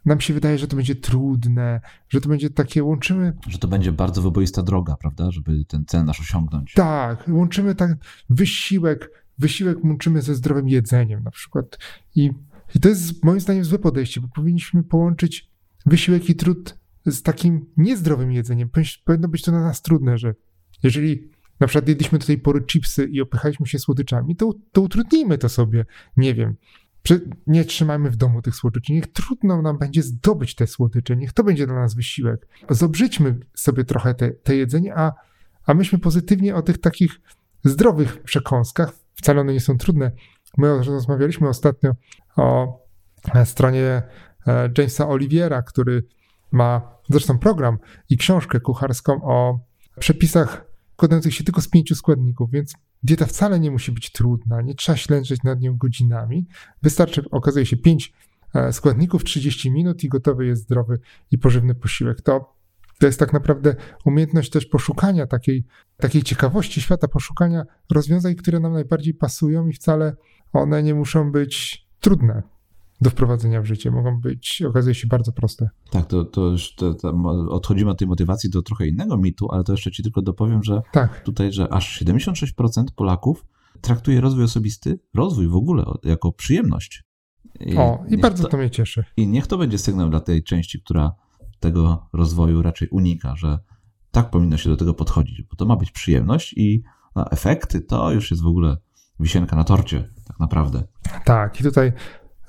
[0.06, 3.34] nam się wydaje, że to będzie trudne, że to będzie takie, łączymy...
[3.48, 6.74] Że to będzie bardzo wyboista droga, prawda, żeby ten cel nasz osiągnąć.
[6.74, 7.92] Tak, łączymy tak
[8.30, 11.78] wysiłek, wysiłek łączymy ze zdrowym jedzeniem na przykład.
[12.16, 12.32] I,
[12.76, 15.50] I to jest moim zdaniem złe podejście, bo powinniśmy połączyć
[15.86, 18.70] wysiłek i trud z takim niezdrowym jedzeniem.
[19.06, 20.36] Powinno być to na nas trudne, że
[20.84, 25.38] jeżeli na przykład jedliśmy do tej pory chipsy i opychaliśmy się słodyczami, to, to utrudnijmy
[25.38, 25.86] to sobie,
[26.18, 26.56] nie wiem,
[27.48, 28.94] nie trzymajmy w domu tych słodyczy.
[28.94, 32.48] Niech trudno nam będzie zdobyć te słodycze, niech to będzie dla nas wysiłek.
[32.70, 35.14] Zobrzydźmy sobie trochę te, te jedzenie, a,
[35.66, 37.22] a myśmy pozytywnie o tych takich
[37.64, 40.12] zdrowych przekąskach, wcale one nie są trudne.
[40.58, 41.96] My rozmawialiśmy ostatnio
[42.36, 42.80] o
[43.46, 44.02] stronie
[44.48, 46.04] e, Jamesa Oliviera, który
[46.52, 47.78] ma zresztą program
[48.10, 49.60] i książkę kucharską o
[50.00, 54.76] przepisach składających się tylko z pięciu składników, więc Dieta wcale nie musi być trudna, nie
[54.76, 56.46] trzeba ślęczeć nad nią godzinami.
[56.84, 58.14] Wystarczy, okazuje się, 5
[58.54, 61.00] e, składników, 30 minut i gotowy jest zdrowy
[61.32, 62.22] i pożywny posiłek.
[62.22, 62.56] To,
[63.00, 65.66] to jest tak naprawdę umiejętność też poszukania takiej,
[65.98, 70.16] takiej ciekawości świata, poszukania rozwiązań, które nam najbardziej pasują i wcale
[70.54, 72.57] one nie muszą być trudne
[73.02, 73.92] do wprowadzenia w życie.
[73.92, 75.70] Mogą być, okazuje się, bardzo proste.
[75.92, 77.10] Tak, to, to już to, to
[77.50, 80.82] odchodzimy od tej motywacji do trochę innego mitu, ale to jeszcze ci tylko dopowiem, że
[80.92, 81.24] tak.
[81.24, 83.46] tutaj, że aż 76% Polaków
[83.82, 87.04] traktuje rozwój osobisty, rozwój w ogóle jako przyjemność.
[87.60, 89.04] I o, i bardzo to, to mnie cieszy.
[89.18, 91.12] I niech to będzie sygnał dla tej części, która
[91.60, 93.60] tego rozwoju raczej unika, że
[94.12, 96.84] tak powinno się do tego podchodzić, bo to ma być przyjemność i
[97.16, 98.78] no, efekty to już jest w ogóle
[99.20, 100.84] wisienka na torcie, tak naprawdę.
[101.26, 101.94] Tak, i tutaj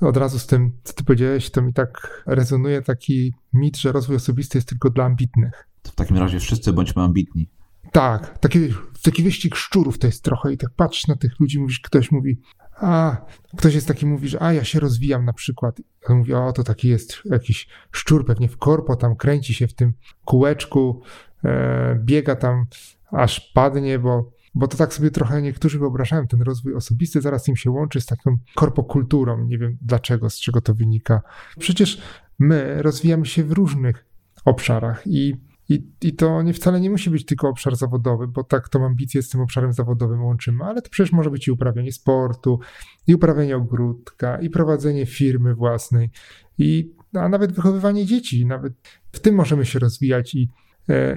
[0.00, 4.16] od razu z tym, co ty powiedziałeś, to mi tak rezonuje taki mit, że rozwój
[4.16, 5.68] osobisty jest tylko dla ambitnych.
[5.82, 7.50] To w takim razie wszyscy bądźmy ambitni.
[7.92, 8.58] Tak, taki,
[9.02, 12.40] taki wyścig szczurów to jest trochę i tak patrzysz na tych ludzi, mówisz, ktoś mówi,
[12.76, 13.16] a,
[13.56, 15.80] ktoś jest taki, mówi, że a, ja się rozwijam na przykład.
[16.08, 19.74] On mówi, o, to taki jest jakiś szczur pewnie w korpo, tam kręci się w
[19.74, 19.92] tym
[20.24, 21.02] kółeczku,
[21.44, 22.66] e, biega tam,
[23.11, 27.56] aż padnie, bo bo to tak sobie trochę niektórzy wyobrażają ten rozwój osobisty, zaraz im
[27.56, 29.44] się łączy z taką korpokulturą.
[29.44, 31.22] Nie wiem dlaczego, z czego to wynika.
[31.58, 32.02] Przecież
[32.38, 34.06] my rozwijamy się w różnych
[34.44, 35.34] obszarach i,
[35.68, 39.22] i, i to nie wcale nie musi być tylko obszar zawodowy, bo tak tą ambicję
[39.22, 42.61] z tym obszarem zawodowym łączymy, ale to przecież może być i uprawianie sportu,
[43.06, 46.11] i uprawianie ogródka, i prowadzenie firmy własnej,
[46.58, 48.46] i, a nawet wychowywanie dzieci.
[48.46, 48.72] Nawet
[49.12, 50.48] w tym możemy się rozwijać i,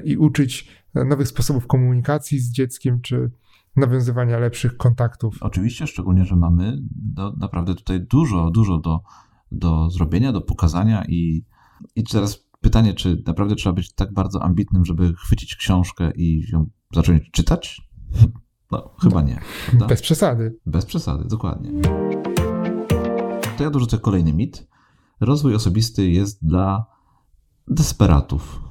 [0.03, 3.31] i uczyć nowych sposobów komunikacji z dzieckiem, czy
[3.75, 5.37] nawiązywania lepszych kontaktów.
[5.41, 9.01] Oczywiście, szczególnie, że mamy do, naprawdę tutaj dużo, dużo do,
[9.51, 11.45] do zrobienia, do pokazania i,
[11.95, 16.69] i teraz pytanie, czy naprawdę trzeba być tak bardzo ambitnym, żeby chwycić książkę i ją
[16.93, 17.81] zacząć czytać?
[18.71, 19.39] No, chyba nie.
[19.65, 19.87] Prawda?
[19.87, 20.55] Bez przesady.
[20.65, 21.71] Bez przesady, dokładnie.
[23.57, 24.67] To ja dorzucę kolejny mit.
[25.19, 26.85] Rozwój osobisty jest dla
[27.67, 28.70] desperatów.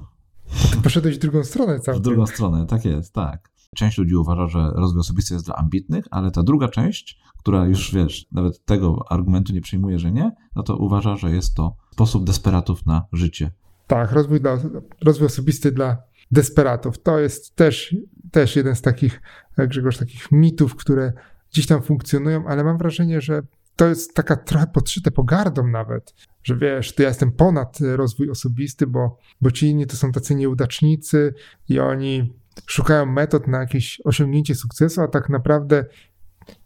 [0.83, 2.03] Poszedłeś w drugą stronę całkiem.
[2.03, 3.51] W drugą stronę, tak jest, tak.
[3.77, 7.95] Część ludzi uważa, że rozwój osobisty jest dla ambitnych, ale ta druga część, która już
[7.95, 12.25] wiesz, nawet tego argumentu nie przyjmuje, że nie, no to uważa, że jest to sposób
[12.25, 13.51] desperatów na życie.
[13.87, 14.59] Tak, rozwój, dla,
[15.05, 15.97] rozwój osobisty dla
[16.31, 17.03] desperatów.
[17.03, 17.97] To jest też,
[18.31, 19.23] też jeden z takich,
[19.59, 21.13] Grzegorz, takich mitów, które
[21.53, 23.43] gdzieś tam funkcjonują, ale mam wrażenie, że
[23.81, 28.87] to jest taka trochę podszyte pogardą nawet, że wiesz, to ja jestem ponad rozwój osobisty,
[28.87, 31.35] bo, bo ci inni to są tacy nieudacznicy
[31.69, 32.33] i oni
[32.67, 35.85] szukają metod na jakieś osiągnięcie sukcesu, a tak naprawdę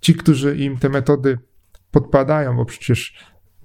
[0.01, 1.39] ci, którzy im te metody
[1.91, 3.15] podpadają, bo przecież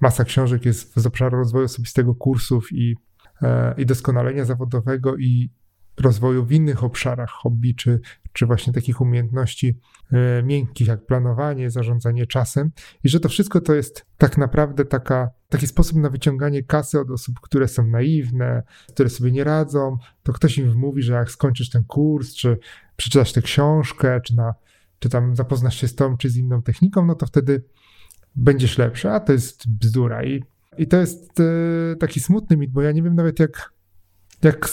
[0.00, 2.96] masa książek jest z obszaru rozwoju osobistego, kursów i,
[3.42, 5.50] e, i doskonalenia zawodowego i
[6.00, 8.00] rozwoju w innych obszarach hobby, czy,
[8.32, 9.78] czy właśnie takich umiejętności
[10.12, 12.70] e, miękkich, jak planowanie, zarządzanie czasem,
[13.04, 17.10] i że to wszystko to jest tak naprawdę taka, taki sposób na wyciąganie kasy od
[17.10, 21.70] osób, które są naiwne, które sobie nie radzą, to ktoś im mówi, że jak skończysz
[21.70, 22.58] ten kurs, czy
[22.96, 24.54] przeczytasz tę książkę, czy, na,
[24.98, 27.64] czy tam zapoznasz się z tą, czy z inną techniką, no to wtedy
[28.36, 30.24] będziesz lepszy, a to jest bzdura.
[30.24, 30.44] I,
[30.78, 33.72] i to jest e, taki smutny mit, bo ja nie wiem nawet jak,
[34.42, 34.68] jak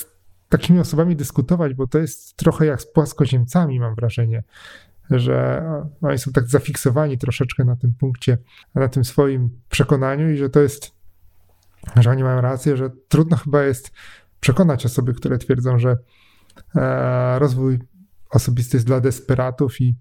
[0.49, 4.43] takimi osobami dyskutować, bo to jest trochę jak z płaskoziemcami, mam wrażenie,
[5.09, 5.63] że
[6.01, 8.37] oni są tak zafiksowani troszeczkę na tym punkcie,
[8.75, 10.91] na tym swoim przekonaniu i że to jest,
[11.95, 13.91] że oni mają rację, że trudno chyba jest
[14.39, 15.97] przekonać osoby, które twierdzą, że
[16.75, 17.79] e, rozwój
[18.29, 19.95] osobisty jest dla desperatów i,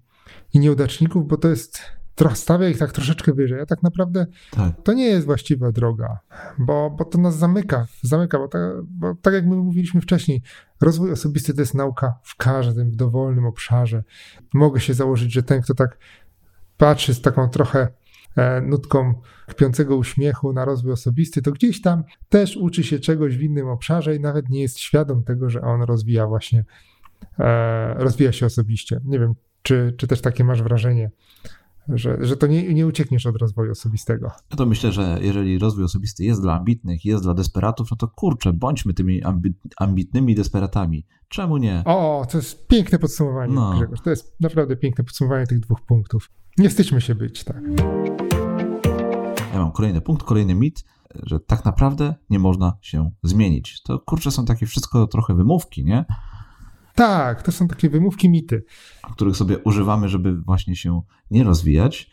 [0.53, 1.96] i nieudaczników, bo to jest
[2.33, 4.73] stawia ich tak troszeczkę wyżej, a tak naprawdę tak.
[4.83, 6.19] to nie jest właściwa droga,
[6.57, 10.41] bo, bo to nas zamyka, zamyka, bo, ta, bo tak jak my mówiliśmy wcześniej,
[10.81, 14.03] rozwój osobisty to jest nauka w każdym, w dowolnym obszarze.
[14.53, 15.97] Mogę się założyć, że ten, kto tak
[16.77, 17.87] patrzy z taką trochę
[18.35, 19.13] e, nutką
[19.47, 24.15] kpiącego uśmiechu na rozwój osobisty, to gdzieś tam też uczy się czegoś w innym obszarze
[24.15, 26.65] i nawet nie jest świadom tego, że on rozwija właśnie,
[27.39, 29.01] e, rozwija się osobiście.
[29.05, 31.11] Nie wiem, czy, czy też takie masz wrażenie
[31.89, 34.31] że, że to nie, nie uciekniesz od rozwoju osobistego.
[34.51, 38.07] Ja to myślę, że jeżeli rozwój osobisty jest dla ambitnych, jest dla desperatów, no to
[38.07, 41.05] kurczę, bądźmy tymi ambi ambitnymi desperatami.
[41.29, 41.83] Czemu nie?
[41.85, 43.73] O, to jest piękne podsumowanie, no.
[43.75, 44.01] Grzegorz.
[44.01, 46.31] To jest naprawdę piękne podsumowanie tych dwóch punktów.
[46.57, 47.61] Nie wstydźmy się być, tak.
[49.53, 50.85] Ja mam kolejny punkt, kolejny mit,
[51.23, 53.81] że tak naprawdę nie można się zmienić.
[53.81, 56.05] To kurczę, są takie wszystko trochę wymówki, nie?
[56.97, 58.63] Tak, to są takie wymówki, mity.
[59.11, 62.11] Których sobie używamy, żeby właśnie się nie rozwijać.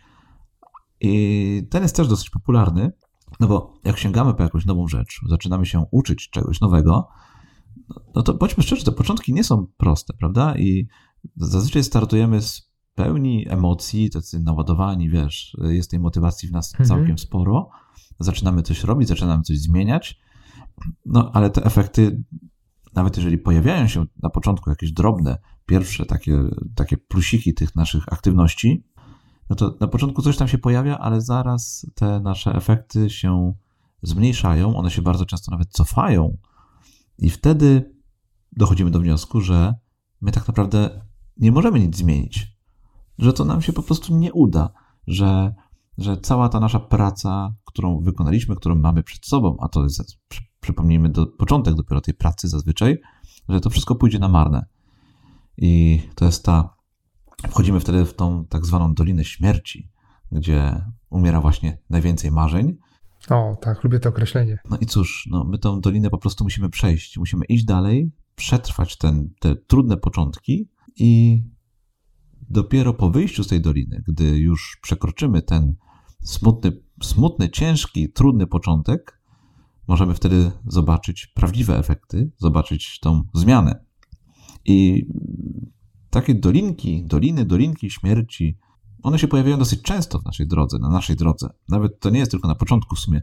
[1.00, 2.92] I ten jest też dosyć popularny,
[3.40, 7.08] no bo jak sięgamy po jakąś nową rzecz, zaczynamy się uczyć czegoś nowego,
[8.14, 10.54] no to bądźmy szczerzy, te początki nie są proste, prawda?
[10.58, 10.88] I
[11.36, 16.88] zazwyczaj startujemy z pełni emocji, tacy naładowani, wiesz, jest tej motywacji w nas mhm.
[16.88, 17.70] całkiem sporo.
[18.20, 20.20] Zaczynamy coś robić, zaczynamy coś zmieniać,
[21.06, 22.24] no ale te efekty
[22.94, 26.42] nawet jeżeli pojawiają się na początku jakieś drobne, pierwsze takie,
[26.74, 28.84] takie plusiki tych naszych aktywności,
[29.50, 33.54] no to na początku coś tam się pojawia, ale zaraz te nasze efekty się
[34.02, 36.36] zmniejszają, one się bardzo często nawet cofają,
[37.18, 37.94] i wtedy
[38.52, 39.74] dochodzimy do wniosku, że
[40.20, 42.56] my tak naprawdę nie możemy nic zmienić,
[43.18, 44.72] że to nam się po prostu nie uda,
[45.06, 45.54] że,
[45.98, 50.18] że cała ta nasza praca, którą wykonaliśmy, którą mamy przed sobą, a to jest
[50.64, 52.98] przypomnijmy, do, początek dopiero tej pracy zazwyczaj,
[53.48, 54.66] że to wszystko pójdzie na marne.
[55.56, 56.74] I to jest ta.
[57.48, 59.90] Wchodzimy wtedy w tą tak zwaną Dolinę Śmierci,
[60.32, 62.76] gdzie umiera właśnie najwięcej marzeń.
[63.30, 64.58] O, tak, lubię to określenie.
[64.70, 67.18] No i cóż, no, my tą dolinę po prostu musimy przejść.
[67.18, 71.42] Musimy iść dalej, przetrwać ten, te trudne początki i
[72.50, 75.74] dopiero po wyjściu z tej doliny, gdy już przekroczymy ten
[76.22, 76.72] smutny,
[77.02, 79.23] smutny, ciężki, trudny początek,
[79.88, 83.84] możemy wtedy zobaczyć prawdziwe efekty, zobaczyć tą zmianę.
[84.64, 85.06] I
[86.10, 88.58] takie dolinki, doliny, dolinki śmierci,
[89.02, 91.48] one się pojawiają dosyć często w naszej drodze, na naszej drodze.
[91.68, 93.22] Nawet to nie jest tylko na początku w sumie.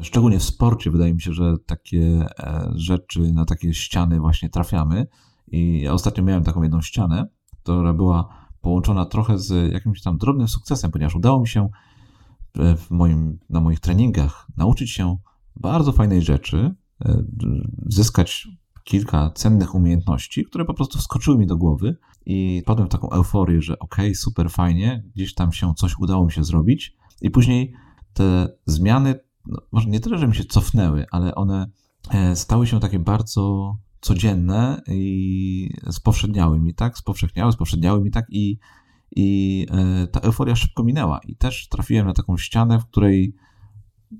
[0.00, 5.06] Szczególnie w sporcie wydaje mi się, że takie e, rzeczy, na takie ściany właśnie trafiamy.
[5.48, 7.26] I ja ostatnio miałem taką jedną ścianę,
[7.62, 11.68] która była połączona trochę z jakimś tam drobnym sukcesem, ponieważ udało mi się
[12.54, 15.16] w moim, na moich treningach nauczyć się
[15.56, 17.24] bardzo fajnej rzeczy, e,
[17.86, 18.48] zyskać
[18.84, 23.62] kilka cennych umiejętności, które po prostu wskoczyły mi do głowy i padłem w taką euforię,
[23.62, 27.74] że okej, okay, super fajnie, gdzieś tam się coś udało mi się zrobić i później
[28.12, 29.14] te zmiany,
[29.46, 31.70] no, może nie tyle, że mi się cofnęły, ale one
[32.10, 36.98] e, stały się takie bardzo codzienne i spowszedniały mi, tak?
[36.98, 38.26] Spowszechniały, spowszedniały mi, tak?
[38.30, 38.58] I,
[39.16, 41.20] i e, ta euforia szybko minęła.
[41.26, 43.34] I też trafiłem na taką ścianę, w której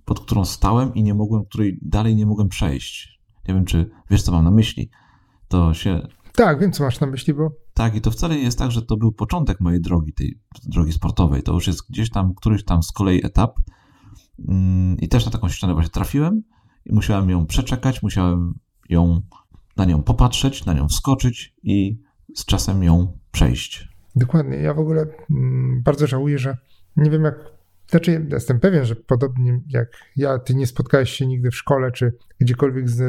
[0.04, 3.20] pod którą stałem i nie mogłem, której dalej nie mogłem przejść.
[3.48, 4.90] Nie wiem, czy wiesz, co mam na myśli.
[5.48, 6.08] To się.
[6.32, 7.50] Tak, wiem, co masz na myśli, bo.
[7.74, 10.92] Tak, i to wcale nie jest tak, że to był początek mojej drogi, tej drogi
[10.92, 11.42] sportowej.
[11.42, 13.60] To już jest gdzieś tam, któryś tam z kolei etap.
[14.48, 16.42] Mm, I też na taką ścianę właśnie trafiłem
[16.86, 18.54] i musiałem ją przeczekać, musiałem
[18.88, 19.20] ją
[19.76, 22.00] na nią popatrzeć, na nią wskoczyć i
[22.34, 23.88] z czasem ją przejść.
[24.16, 24.56] Dokładnie.
[24.56, 26.56] Ja w ogóle mm, bardzo żałuję, że
[26.96, 27.34] nie wiem, jak
[27.92, 32.12] znaczy, jestem pewien, że podobnie jak ja, ty nie spotkałeś się nigdy w szkole czy
[32.40, 33.00] gdziekolwiek z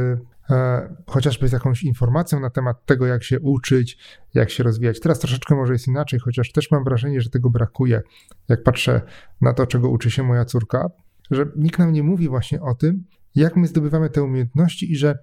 [0.50, 3.98] e, chociażby z jakąś informacją na temat tego, jak się uczyć,
[4.34, 5.00] jak się rozwijać.
[5.00, 8.02] Teraz troszeczkę może jest inaczej, chociaż też mam wrażenie, że tego brakuje.
[8.50, 9.02] Jak patrzę
[9.41, 10.89] na to, czego uczy się moja córka,
[11.32, 13.04] że nikt nam nie mówi właśnie o tym,
[13.36, 15.17] jak my zdobywamy te umiejętności i że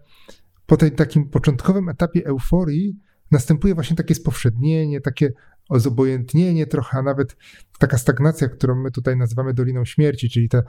[0.66, 2.98] po tej takim początkowym etapie euforii
[3.30, 5.32] następuje właśnie takie spowszednienie, takie
[5.78, 7.36] zobojętnienie trochę, a nawet
[7.78, 10.62] taka stagnacja, którą my tutaj nazywamy Doliną Śmierci, czyli ten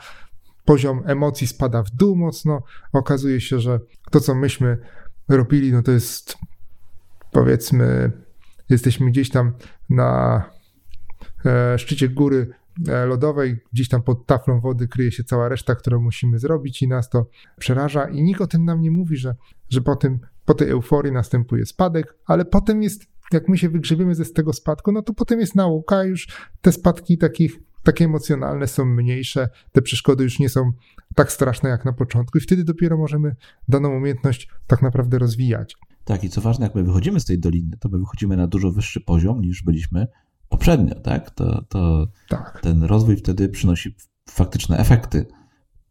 [0.65, 2.63] poziom emocji spada w dół mocno.
[2.93, 3.79] Okazuje się, że
[4.11, 4.77] to, co myśmy
[5.29, 6.37] robili, no to jest
[7.31, 8.11] powiedzmy
[8.71, 9.53] jesteśmy gdzieś tam
[9.89, 10.43] na
[11.45, 12.47] e, szczycie góry
[12.87, 16.87] e, lodowej, gdzieś tam pod taflą wody kryje się cała reszta, którą musimy zrobić i
[16.87, 19.35] nas to przeraża i nikt o tym nam nie mówi, że,
[19.69, 24.15] że po, tym, po tej euforii następuje spadek, ale potem jest, jak my się wygrzebiemy
[24.15, 26.27] ze z tego spadku, no to potem jest nauka, już
[26.61, 30.71] te spadki takich takie emocjonalne są mniejsze, te przeszkody już nie są
[31.15, 33.35] tak straszne jak na początku, i wtedy dopiero możemy
[33.67, 35.75] daną umiejętność tak naprawdę rozwijać.
[36.03, 38.71] Tak, i co ważne, jak my wychodzimy z tej doliny, to my wychodzimy na dużo
[38.71, 40.07] wyższy poziom niż byliśmy
[40.49, 41.31] poprzednio, tak?
[41.31, 42.59] To, to tak.
[42.61, 43.95] ten rozwój wtedy przynosi
[44.29, 45.25] faktyczne efekty,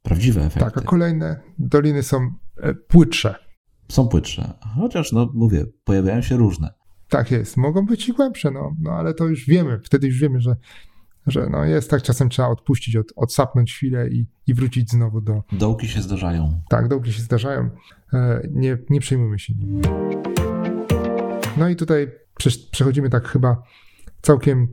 [0.02, 0.70] prawdziwe efekty.
[0.70, 3.34] Tak, a kolejne doliny są e, płytsze.
[3.88, 6.79] Są płytsze, chociaż, no mówię, pojawiają się różne.
[7.10, 10.40] Tak jest, mogą być i głębsze, no, no ale to już wiemy, wtedy już wiemy,
[10.40, 10.56] że
[11.26, 15.42] że no jest tak, czasem trzeba odpuścić, od, odsapnąć chwilę i, i wrócić znowu do...
[15.52, 16.60] Dołki się zdarzają.
[16.68, 17.70] Tak, dołki się zdarzają.
[18.12, 19.82] E, nie, nie przejmujmy się nimi.
[21.56, 22.10] No i tutaj
[22.70, 23.62] przechodzimy tak chyba
[24.22, 24.68] całkiem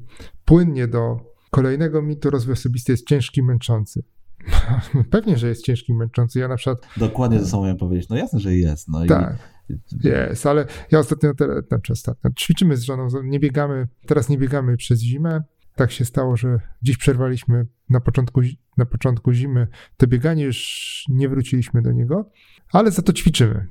[0.45, 1.19] płynnie do
[1.51, 2.29] kolejnego mitu.
[2.29, 4.03] Rozwój osobisty jest ciężki, męczący.
[5.11, 6.39] Pewnie, że jest ciężki, męczący.
[6.39, 6.87] Ja na przykład...
[6.97, 8.09] Dokładnie to samo miałem powiedzieć.
[8.09, 8.87] No jasne, że jest.
[8.87, 9.56] No tak.
[10.03, 11.31] Jest, ale ja ostatnio,
[11.67, 15.43] znaczy ostatnio, ćwiczymy z żoną, nie biegamy, teraz nie biegamy przez zimę,
[15.75, 18.41] tak się stało, że dziś przerwaliśmy na początku,
[18.77, 22.31] na początku zimy to bieganie, już nie wróciliśmy do niego,
[22.71, 23.67] ale za to ćwiczymy.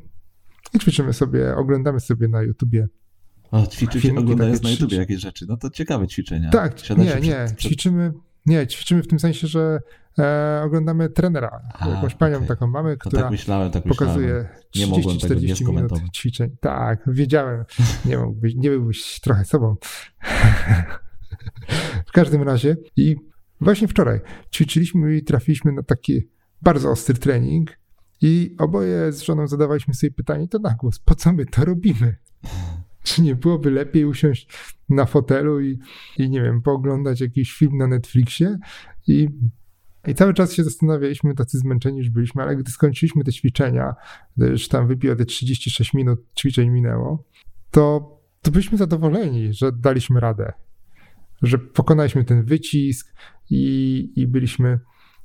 [0.74, 2.88] I ćwiczymy sobie, oglądamy sobie na YouTubie.
[3.50, 5.46] O, ćwiczycie oglądając na YouTubie jakieś rzeczy.
[5.48, 6.50] No to ciekawe ćwiczenia.
[6.50, 7.10] Tak, nie, nie.
[7.10, 7.58] Przed, przed...
[7.58, 8.12] Ćwiczymy,
[8.46, 9.80] nie, ćwiczymy w tym sensie, że
[10.18, 11.60] e, oglądamy trenera.
[11.72, 12.48] A, jakąś panią okay.
[12.48, 16.56] taką mamy, która no tak myślałem, tak pokazuje 30-40 minut ćwiczeń.
[16.60, 17.64] Tak, wiedziałem.
[18.04, 19.76] Nie, mógłbyś, nie byłbyś trochę sobą.
[22.08, 23.16] w każdym razie i
[23.60, 24.20] właśnie wczoraj
[24.54, 26.28] ćwiczyliśmy i trafiliśmy na taki
[26.62, 27.78] bardzo ostry trening
[28.20, 32.16] i oboje z żoną zadawaliśmy sobie pytanie to na głos, po co my to robimy?
[33.14, 34.48] Czy nie byłoby lepiej usiąść
[34.88, 35.78] na fotelu i,
[36.18, 38.58] i nie wiem, pooglądać jakiś film na Netflixie?
[39.06, 39.28] I
[40.06, 43.94] i cały czas się zastanawialiśmy, tacy zmęczeni już byliśmy, ale gdy skończyliśmy te ćwiczenia,
[44.36, 47.24] już tam wypiło te 36 minut ćwiczeń minęło,
[47.70, 50.52] to, to byliśmy zadowoleni, że daliśmy radę
[51.42, 53.14] że pokonaliśmy ten wycisk
[53.50, 54.80] i, i byliśmy,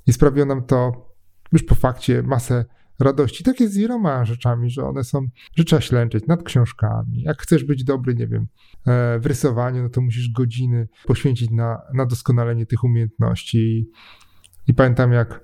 [0.07, 1.09] i sprawiło nam to
[1.51, 2.65] już po fakcie masę
[3.01, 3.43] radości.
[3.43, 7.21] Tak jest z wieloma rzeczami, że one są, że trzeba ślęczyć nad książkami.
[7.21, 8.47] Jak chcesz być dobry, nie wiem,
[8.87, 13.89] e, w rysowaniu, no to musisz godziny poświęcić na, na doskonalenie tych umiejętności.
[14.67, 15.43] I pamiętam, jak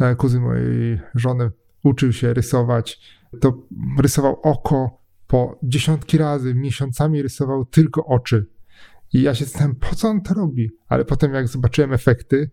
[0.00, 1.50] e, kuzyn mojej żony
[1.84, 3.00] uczył się rysować,
[3.40, 3.66] to
[4.02, 8.46] rysował oko po dziesiątki razy, miesiącami rysował tylko oczy
[9.12, 10.70] i ja się zastanawiam, po co on to robi?
[10.88, 12.50] Ale potem jak zobaczyłem efekty,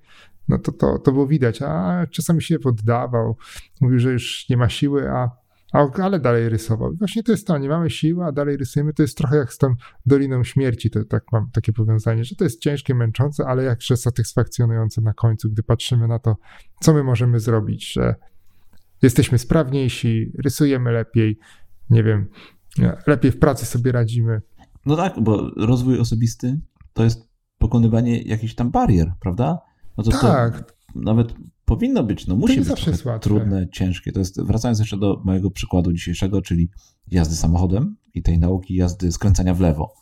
[0.47, 3.37] no to, to, to było widać, a czasami się poddawał,
[3.81, 5.31] mówił, że już nie ma siły, a,
[5.73, 6.93] a ale dalej rysował.
[6.95, 8.93] Właśnie to jest to, nie mamy siły, a dalej rysujemy.
[8.93, 12.43] To jest trochę jak z tą Doliną Śmierci, to tak mam takie powiązanie, że to
[12.43, 16.37] jest ciężkie, męczące, ale jakże satysfakcjonujące na końcu, gdy patrzymy na to,
[16.81, 18.15] co my możemy zrobić, że
[19.01, 21.39] jesteśmy sprawniejsi, rysujemy lepiej,
[21.89, 22.27] nie wiem,
[23.07, 24.41] lepiej w pracy sobie radzimy.
[24.85, 26.59] No tak, bo rozwój osobisty
[26.93, 29.59] to jest pokonywanie jakichś tam barier, prawda?
[29.97, 30.71] No to tak.
[30.93, 31.33] To nawet
[31.65, 32.85] powinno być, no musi być
[33.21, 34.11] trudne, ciężkie.
[34.11, 36.69] To jest, wracając jeszcze do mojego przykładu dzisiejszego, czyli
[37.11, 39.93] jazdy samochodem i tej nauki jazdy skręcania w lewo.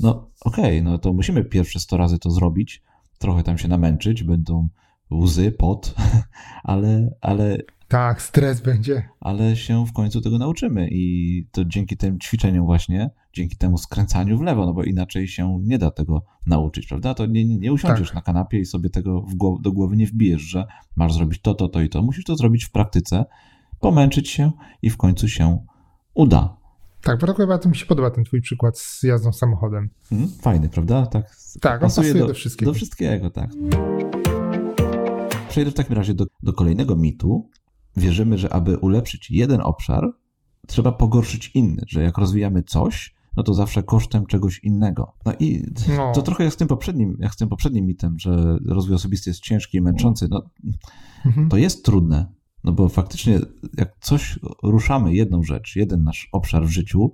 [0.00, 2.82] No okej, okay, no to musimy pierwsze 100 razy to zrobić,
[3.18, 4.68] trochę tam się namęczyć, będą
[5.10, 5.94] łzy, pot,
[6.62, 9.08] ale, ale tak, stres będzie.
[9.20, 14.38] Ale się w końcu tego nauczymy i to dzięki tym ćwiczeniom właśnie, dzięki temu skręcaniu
[14.38, 17.14] w lewo, no bo inaczej się nie da tego nauczyć, prawda?
[17.14, 18.14] To nie, nie usiądziesz tak.
[18.14, 20.66] na kanapie i sobie tego głow do głowy nie wbijesz, że
[20.96, 22.02] masz zrobić to, to, to i to.
[22.02, 23.24] Musisz to zrobić w praktyce,
[23.80, 25.58] pomęczyć się i w końcu się
[26.14, 26.56] uda.
[27.02, 29.90] Tak, bo bardzo mi się podoba ten twój przykład z jazdą samochodem.
[30.08, 31.06] Hmm, fajny, prawda?
[31.06, 32.70] Tak, tak pasuje, pasuje do, do wszystkiego.
[32.70, 33.50] Do wszystkiego, tak.
[35.48, 37.48] Przejdę w takim razie do, do kolejnego mitu,
[37.96, 40.12] wierzymy, że aby ulepszyć jeden obszar,
[40.66, 45.12] trzeba pogorszyć inny, że jak rozwijamy coś, no to zawsze kosztem czegoś innego.
[45.26, 45.66] No i
[45.96, 46.12] no.
[46.14, 49.40] to trochę jak z tym poprzednim, jak z tym poprzednim mitem, że rozwój osobisty jest
[49.40, 50.28] ciężki i męczący.
[50.30, 50.42] No,
[51.26, 51.48] mhm.
[51.48, 52.26] To jest trudne,
[52.64, 53.40] no bo faktycznie
[53.78, 57.12] jak coś ruszamy, jedną rzecz, jeden nasz obszar w życiu,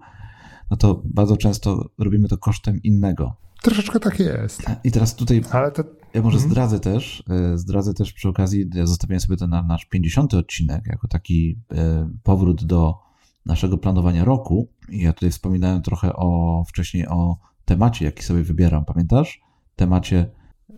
[0.71, 3.37] no to bardzo często robimy to kosztem innego.
[3.63, 4.63] Troszeczkę tak jest.
[4.85, 5.85] I teraz tutaj Ale to...
[6.15, 6.51] ja może mhm.
[6.51, 10.35] zdradzę też, e, zdradzę też przy okazji, ja zostawiłem sobie ten nasz 50.
[10.35, 13.06] odcinek jako taki e, powrót do
[13.47, 14.69] naszego planowania roku.
[14.89, 19.41] I ja tutaj wspominałem trochę o wcześniej o temacie, jaki sobie wybieram, pamiętasz?
[19.77, 20.31] Temacie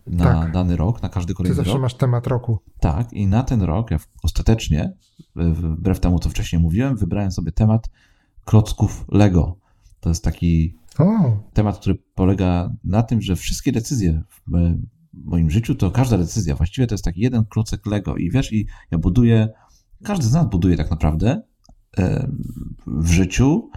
[0.07, 0.51] na tak.
[0.51, 1.57] dany rok, na każdy kolejny rok.
[1.57, 1.81] Ty zawsze rok.
[1.81, 2.59] masz temat roku.
[2.79, 4.93] Tak, i na ten rok ja ostatecznie,
[5.35, 7.89] wbrew temu, co wcześniej mówiłem, wybrałem sobie temat
[8.45, 9.57] klocków Lego.
[9.99, 14.77] To jest taki O, Temat, który polega na tym, że wszystkie decyzje w
[15.13, 18.67] moim życiu, to każda decyzja właściwie to jest taki jeden klocek Lego i wiesz, i
[18.91, 19.49] ja buduję,
[20.03, 21.41] każdy z nas buduje tak naprawdę
[22.87, 23.69] w życiu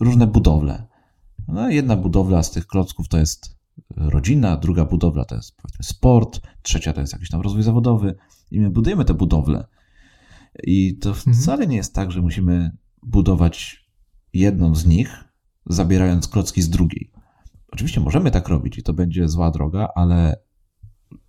[0.00, 0.86] różne budowle.
[1.48, 3.58] No, jedna budowla z tych klocków to jest
[3.96, 8.14] rodzina, druga budowla to jest sport, trzecia to jest jakiś tam rozwój zawodowy
[8.50, 9.66] i my budujemy te budowle.
[10.62, 11.36] I to Mhm.
[11.36, 12.70] wcale nie jest tak, że musimy
[13.02, 13.88] budować
[14.32, 15.24] jedną z nich,
[15.66, 17.10] zabierając klocki z drugiej.
[17.72, 20.36] Oczywiście możemy tak robić i to będzie zła droga, ale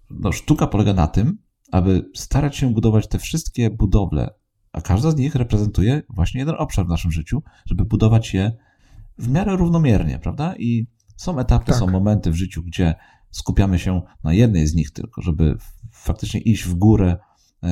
[0.10, 1.38] no, sztuka polega na tym,
[1.72, 4.30] aby starać się budować te wszystkie budowle,
[4.72, 8.52] a każda z nich reprezentuje właśnie jeden obszar w naszym życiu, żeby budować je
[9.18, 10.56] w miarę równomiernie, prawda?
[10.60, 11.76] I są etapy, Tak.
[11.76, 12.96] są momenty w życiu, gdzie
[13.32, 15.58] skupiamy się na jednej z nich tylko, żeby
[15.92, 17.18] faktycznie iść w górę
[17.64, 17.68] e,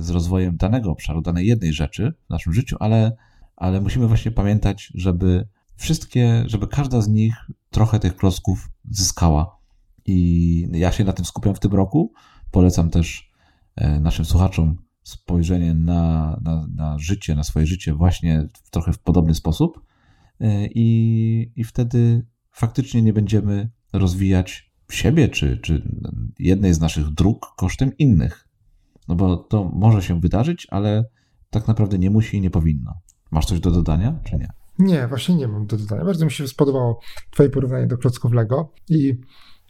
[0.00, 3.16] z rozwojem danego obszaru, danej jednej rzeczy w naszym życiu, ale,
[3.56, 7.34] ale musimy właśnie pamiętać, żeby wszystkie, żeby każda z nich
[7.70, 9.58] trochę tych klocków zyskała.
[10.06, 12.12] I ja się na tym skupiam w tym roku.
[12.50, 13.30] Polecam też
[13.76, 18.98] e, naszym słuchaczom spojrzenie na, na, na życie, na swoje życie właśnie w trochę w
[18.98, 19.80] podobny sposób.
[20.40, 25.82] E, I, I wtedy faktycznie nie będziemy rozwijać siebie czy, czy
[26.38, 28.48] jednej z naszych dróg kosztem innych.
[29.08, 31.04] No bo to może się wydarzyć, ale
[31.50, 33.00] tak naprawdę nie musi i nie powinno.
[33.30, 34.48] Masz coś do dodania, czy nie?
[34.78, 36.04] Nie, właśnie nie mam do dodania.
[36.04, 37.00] Bardzo mi się spodobało
[37.30, 39.20] Twoje porównanie do klocków Lego i,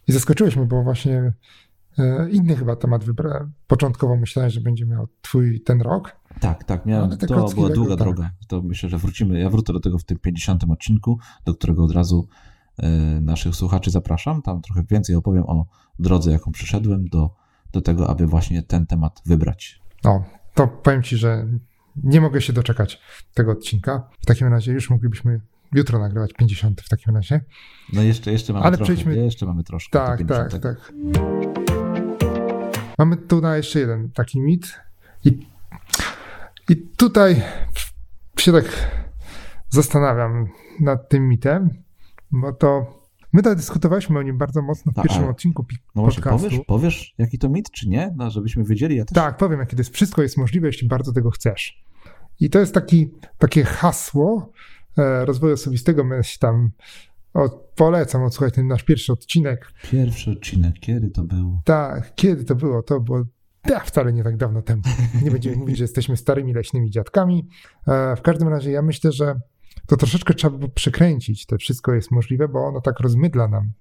[0.08, 1.32] i zaskoczyłeś mnie, bo właśnie
[2.30, 3.52] inny chyba temat wybrałem.
[3.66, 6.16] Początkowo myślałem, że będzie miał Twój ten rok.
[6.40, 7.98] Tak, tak, miałem, to była Lego, długa tak.
[7.98, 8.30] droga.
[8.48, 11.92] To myślę, że wrócimy, ja wrócę do tego w tym 50 odcinku, do którego od
[11.92, 12.28] razu
[12.78, 12.88] e,
[13.20, 14.42] naszych słuchaczy zapraszam.
[14.42, 15.66] Tam trochę więcej opowiem o
[15.98, 17.30] drodze, jaką przyszedłem do,
[17.72, 19.80] do tego, aby właśnie ten temat wybrać.
[20.04, 20.24] No,
[20.54, 21.46] to powiem Ci, że
[22.04, 23.00] nie mogę się doczekać
[23.34, 24.08] tego odcinka.
[24.20, 25.40] W takim razie już moglibyśmy
[25.74, 27.40] jutro nagrywać 50 w takim razie.
[27.92, 29.98] No jeszcze, jeszcze mamy Ale trochę, przejdźmy- jeszcze mamy troszkę.
[29.98, 30.52] Tak, 50.
[30.52, 30.92] tak, tak.
[32.98, 34.80] Mamy tu na jeszcze jeden taki mit.
[35.24, 35.46] I,
[36.68, 37.42] I tutaj
[38.38, 38.64] się tak
[39.70, 40.46] zastanawiam
[40.80, 41.70] nad tym mitem,
[42.30, 42.98] bo to
[43.32, 46.48] my tak dyskutowaliśmy o nim bardzo mocno w Tak, pierwszym odcinku No właśnie, podcastu.
[46.48, 48.14] powiesz, powiesz, jaki to mit, czy nie?
[48.16, 49.14] No, żebyśmy wiedzieli, ja też.
[49.14, 49.94] Tak, powiem, jakie to jest.
[49.94, 51.82] Wszystko jest możliwe, jeśli bardzo tego chcesz.
[52.40, 54.52] I to jest taki, takie hasło
[54.98, 56.04] e, rozwoju osobistego.
[56.04, 56.70] My się tam
[57.34, 59.72] o, polecam odsłuchać ten nasz pierwszy odcinek.
[59.90, 61.60] Pierwszy odcinek, kiedy to było?
[61.64, 62.82] Tak, kiedy to było?
[62.82, 63.24] To było
[63.66, 64.82] ja, wcale nie tak dawno temu.
[65.22, 67.48] Nie będziemy mówić, że jesteśmy starymi leśnymi dziadkami.
[67.86, 69.40] E, w każdym razie ja myślę, że
[69.86, 71.46] to troszeczkę trzeba by przekręcić.
[71.46, 73.72] To wszystko jest możliwe, bo ono tak rozmydla nam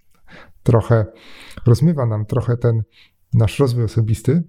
[0.64, 1.06] trochę,
[1.66, 2.84] rozmywa nam trochę ten
[3.34, 4.44] nasz rozwój osobisty,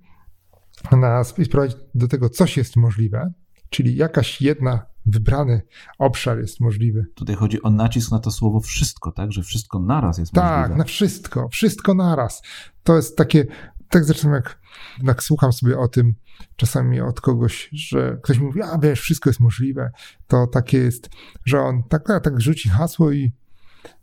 [0.93, 3.33] nas i sprowadzi do tego, coś jest możliwe,
[3.71, 5.63] czyli jakaś jedna wybrany
[5.99, 7.07] obszar jest możliwy.
[7.15, 9.33] Tutaj chodzi o nacisk na to słowo wszystko, tak?
[9.33, 10.79] Że wszystko naraz jest Tak, możliwe.
[10.79, 12.43] na wszystko, wszystko naraz.
[12.83, 13.47] To jest takie,
[13.91, 14.59] tak zresztą jak,
[15.03, 16.15] jak słucham sobie o tym
[16.57, 19.91] czasami od kogoś, że ktoś mówi, a wiesz, wszystko jest możliwe,
[20.27, 21.11] to takie jest,
[21.45, 23.33] że on tak, tak, tak rzuci hasło i,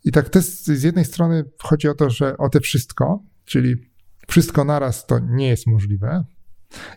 [0.06, 3.76] i tak to jest, z jednej strony chodzi o to, że o te wszystko, czyli
[4.28, 6.26] wszystko naraz to nie jest możliwe.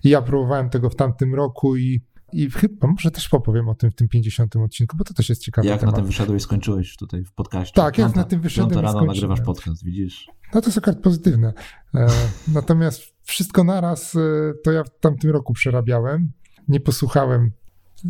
[0.04, 2.00] I ja próbowałem tego w tamtym roku i,
[2.32, 5.42] i chyba może też popowiem o tym w tym 50 odcinku, bo to też jest
[5.42, 5.94] ciekawy Jak temat.
[5.94, 7.74] na tym wyszedłeś, skończyłeś tutaj w podcaście.
[7.74, 10.26] Tak, jak na tym wyszedłem Piąta rano nagrywasz podcast, widzisz?
[10.54, 11.52] No to jest akurat pozytywne.
[11.94, 12.06] E,
[12.54, 16.32] natomiast wszystko naraz e, to ja w tamtym roku przerabiałem.
[16.68, 17.52] Nie posłuchałem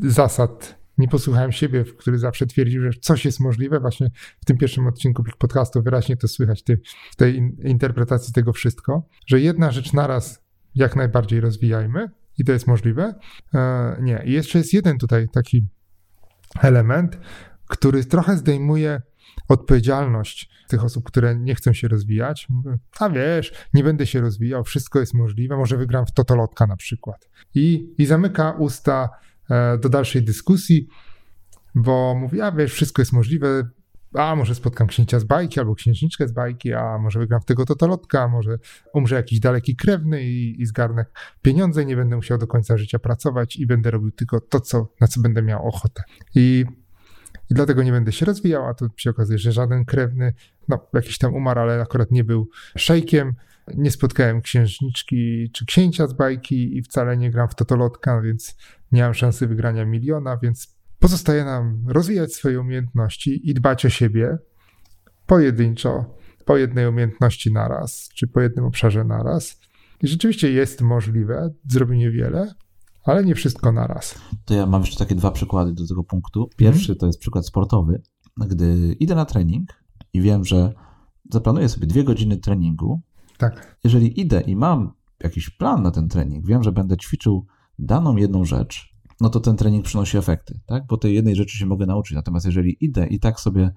[0.02, 3.80] zasad, nie posłuchałem siebie, który zawsze twierdził, że coś jest możliwe.
[3.80, 4.10] Właśnie
[4.40, 6.64] w tym pierwszym odcinku podcastu wyraźnie to słychać
[7.10, 10.42] w tej in, interpretacji tego wszystko, że jedna rzecz naraz
[10.74, 13.14] jak najbardziej rozwijajmy i to jest możliwe.
[13.54, 14.22] E, nie.
[14.24, 15.66] I jeszcze jest jeden tutaj taki
[16.60, 17.18] element,
[17.68, 19.02] który trochę zdejmuje
[19.48, 22.48] odpowiedzialność tych osób, które nie chcą się rozwijać.
[23.00, 27.28] A wiesz, nie będę się rozwijał, wszystko jest możliwe, może wygram w totolotka na przykład.
[27.54, 29.08] I, i zamyka usta
[29.50, 30.88] e, do dalszej dyskusji,
[31.74, 33.68] bo mówi, a wiesz, wszystko jest możliwe,
[34.14, 37.64] a może spotkam księcia z bajki albo księżniczkę z bajki, a może wygram w tego
[37.64, 38.58] totolotka, a może
[38.94, 41.04] umrze jakiś daleki krewny i, i zgarnę
[41.42, 45.06] pieniądze nie będę musiał do końca życia pracować i będę robił tylko to, co, na
[45.06, 46.02] co będę miał ochotę.
[46.34, 46.64] I
[47.50, 50.32] i dlatego nie będę się rozwijał, a tu się okazuje, że żaden krewny,
[50.68, 53.34] no jakiś tam umarł, ale akurat nie był szejkiem.
[53.74, 58.56] Nie spotkałem księżniczki czy księcia z bajki i wcale nie gram w totolotka, więc
[58.92, 64.38] nie mam szansy wygrania miliona, więc pozostaje nam rozwijać swoje umiejętności i dbać o siebie
[65.26, 66.04] pojedynczo,
[66.44, 69.60] po jednej umiejętności naraz, czy po jednym obszarze naraz.
[70.02, 72.54] I rzeczywiście jest możliwe zrobienie wiele,
[73.04, 74.14] ale nie wszystko naraz.
[74.44, 76.50] To ja mam jeszcze takie dwa przykłady do tego punktu.
[76.56, 78.02] Pierwszy to jest przykład sportowy.
[78.48, 79.68] gdy idę na trening
[80.12, 80.72] i wiem, że
[81.32, 83.00] zaplanuję sobie dwie godziny treningu,
[83.38, 83.78] Tak.
[83.84, 87.46] jeżeli idę i mam jakiś plan na ten trening, wiem, że będę ćwiczył
[87.78, 88.87] daną jedną rzecz,
[89.20, 90.86] no to ten trening przynosi efekty, tak?
[90.86, 92.14] Bo tej jednej rzeczy się mogę nauczyć.
[92.14, 93.72] Natomiast jeżeli idę i tak sobie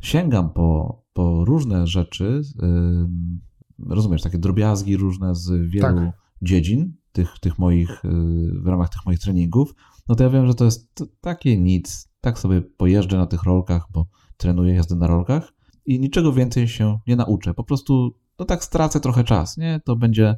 [0.00, 6.12] sięgam po, po różne rzeczy, yy, rozumiesz, takie drobiazgi różne z wielu Tak.
[6.42, 9.74] dziedzin, tych, tych moich, yy, w ramach tych moich treningów,
[10.08, 12.08] no to ja wiem, że to jest takie nic.
[12.20, 14.06] Tak sobie pojeżdżę na tych rolkach, bo
[14.36, 15.52] trenuję jazdę na rolkach
[15.86, 17.54] i niczego więcej się nie nauczę.
[17.54, 19.80] Po prostu, no tak stracę trochę czas, nie?
[19.84, 20.36] To będzie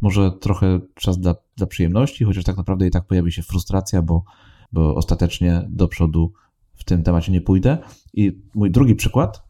[0.00, 4.24] może trochę czas dla, dla przyjemności, chociaż tak naprawdę i tak pojawi się frustracja, bo,
[4.72, 6.32] bo ostatecznie do przodu
[6.74, 7.78] w tym temacie nie pójdę.
[8.14, 9.42] I mój drugi przykład,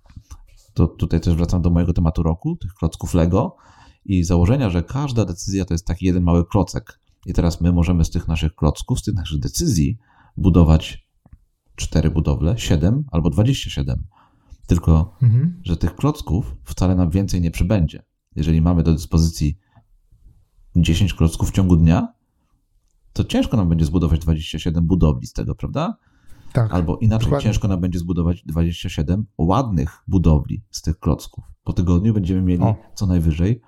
[0.74, 3.57] to tutaj też wracam do mojego tematu roku, tych klocków Lego
[4.05, 7.01] i założenia, że każda decyzja to jest taki jeden mały klocek.
[7.26, 9.99] I teraz my możemy z tych naszych klocków, z tych naszych decyzji
[10.36, 11.09] budować
[11.76, 14.05] cztery budowle, siedem albo 27.
[14.66, 15.61] Tylko Mhm.
[15.62, 18.03] że tych klocków wcale nam więcej nie przybędzie.
[18.36, 19.59] Jeżeli mamy do dyspozycji
[20.77, 22.09] 10 klocków w ciągu dnia,
[23.12, 25.97] to ciężko nam będzie zbudować 27 budowli z tego, prawda?
[26.53, 26.72] Tak.
[26.75, 27.45] Albo inaczej, Dokładnie.
[27.45, 31.45] ciężko nam będzie zbudować 27 ładnych budowli z tych klocków.
[31.64, 32.77] Po tygodniu będziemy mieli O.
[32.95, 33.61] co najwyżej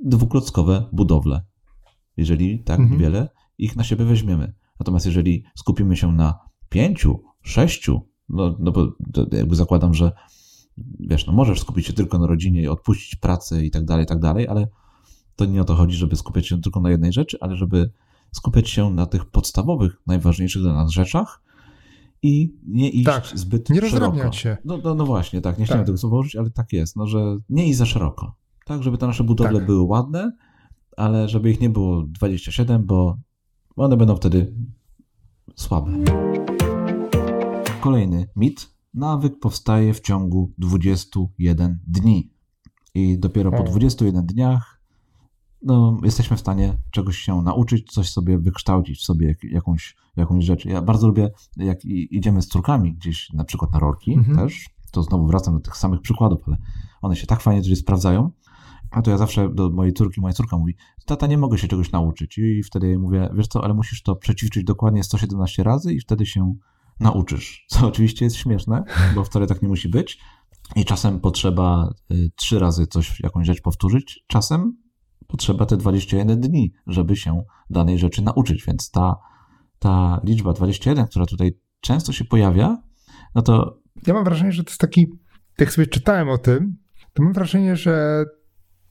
[0.00, 1.42] dwuklockowe budowle,
[2.16, 3.00] jeżeli tak Mhm.
[3.00, 3.28] wiele
[3.58, 4.54] ich na siebie weźmiemy.
[4.80, 6.38] Natomiast jeżeli skupimy się na
[6.68, 8.92] pięciu, sześciu, no, no bo
[9.32, 10.12] jakby zakładam, że
[11.00, 14.08] wiesz, no możesz skupić się tylko na rodzinie i odpuścić pracę i tak dalej, i
[14.08, 14.68] tak dalej, ale
[15.36, 17.90] to nie o to chodzi, żeby skupiać się tylko na jednej rzeczy, ale żeby
[18.32, 21.42] skupiać się na tych podstawowych, najważniejszych dla nas rzeczach
[22.22, 24.32] i nie iść Tak, zbyt nie szeroko.
[24.32, 24.56] się.
[24.64, 25.86] No, no, no właśnie, tak, nie chciałem Tak.
[25.86, 28.36] tego słowa użyć, ale tak jest, no, że nie iść za szeroko.
[28.64, 29.66] Tak, żeby te nasze budowle Tak.
[29.66, 30.32] były ładne,
[30.96, 33.18] ale żeby ich nie było 27, bo
[33.76, 34.54] one będą wtedy
[35.54, 35.90] słabe.
[37.80, 38.76] Kolejny mit.
[38.94, 42.30] Nawyk powstaje w ciągu 21 dni.
[42.94, 43.62] I dopiero po O.
[43.62, 44.75] 21 dniach
[45.66, 50.64] no, jesteśmy w stanie czegoś się nauczyć, coś sobie wykształcić, sobie jak, jakąś, jakąś rzecz.
[50.64, 54.36] Ja bardzo lubię, jak idziemy z córkami gdzieś na przykład na rolki Mhm.
[54.36, 56.56] też, to znowu wracam do tych samych przykładów, ale
[57.02, 58.30] one się tak fajnie tutaj sprawdzają.
[58.90, 61.92] A to ja zawsze do mojej córki, moja córka mówi, tata, nie mogę się czegoś
[61.92, 62.38] nauczyć.
[62.38, 66.26] I wtedy jej mówię, wiesz co, ale musisz to przećwiczyć dokładnie 117 razy i wtedy
[66.26, 66.54] się
[67.00, 67.64] nauczysz.
[67.70, 70.18] Co oczywiście jest śmieszne, bo wcale tak nie musi być.
[70.76, 74.24] I czasem potrzeba y, trzy razy coś, jakąś rzecz powtórzyć.
[74.26, 74.76] Czasem
[75.28, 78.64] potrzeba te 21 dni, żeby się danej rzeczy nauczyć.
[78.66, 79.16] Więc ta,
[79.78, 82.82] ta liczba 21, która tutaj często się pojawia,
[83.34, 85.06] no to Ja mam wrażenie, że to jest taki,
[85.58, 86.76] jak sobie czytałem o tym,
[87.12, 88.24] to mam wrażenie, że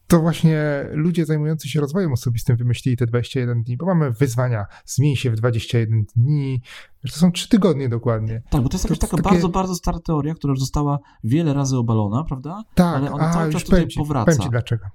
[0.07, 5.15] to właśnie ludzie zajmujący się rozwojem osobistym wymyślili te 21 dni, bo mamy wyzwania, zmień
[5.15, 6.61] się w 21 dni,
[7.03, 8.41] że to są 3 tygodnie dokładnie.
[8.49, 11.53] Tak, bo to jest jakaś taka takie- bardzo, bardzo stara teoria, która już została wiele
[11.53, 12.63] razy obalona, prawda?
[12.75, 14.25] Tak, Ale ona a cały czas tutaj powraca.
[14.25, 14.85] powiem ci dlaczego.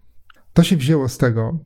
[0.52, 1.58] To się wzięło z tego,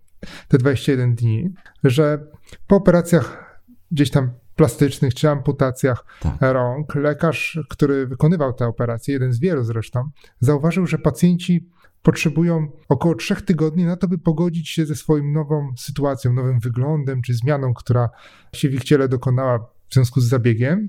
[0.49, 1.55] te 21 dni,
[1.85, 2.27] że
[2.67, 3.59] po operacjach
[3.91, 6.37] gdzieś tam plastycznych czy amputacjach Tak.
[6.41, 10.11] rąk, lekarz, który wykonywał te operacje, jeden z wielu zresztą,
[10.41, 11.69] zauważył, że pacjenci
[12.03, 17.23] potrzebują około trzech tygodni na to, by pogodzić się ze swoją nową sytuacją, nowym wyglądem
[17.23, 18.11] czy zmianą, która
[18.53, 19.59] się w ich ciele dokonała
[19.89, 20.89] w związku z zabiegiem.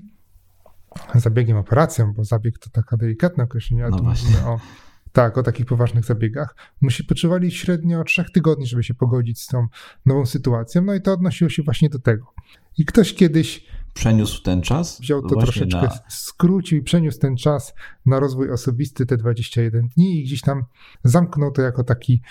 [1.14, 4.30] Zabiegiem, operacją, bo zabieg to taka delikatne określenie, ale No tu właśnie.
[4.30, 4.60] mówimy o
[5.16, 6.56] tak, o takich poważnych zabiegach.
[6.80, 9.66] Musi potrzebowali średnio trzech tygodni, żeby się pogodzić z tą
[10.06, 10.82] nową sytuacją.
[10.82, 12.32] No i to odnosiło się właśnie do tego.
[12.78, 15.00] I ktoś kiedyś Przeniósł ten czas.
[15.00, 17.74] wziął to troszeczkę, na- skrócił i przeniósł ten czas
[18.06, 20.64] na rozwój osobisty, te 21 dni i gdzieś tam
[21.04, 22.22] zamknął to jako taki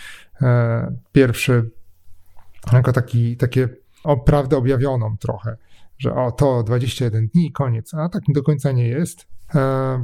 [0.42, 1.72] e, pierwszy,
[2.74, 3.70] jako taki, takie
[4.04, 5.58] o, prawdę objawioną trochę,
[5.98, 9.28] że o to 21 dni i koniec, a tak do końca nie jest,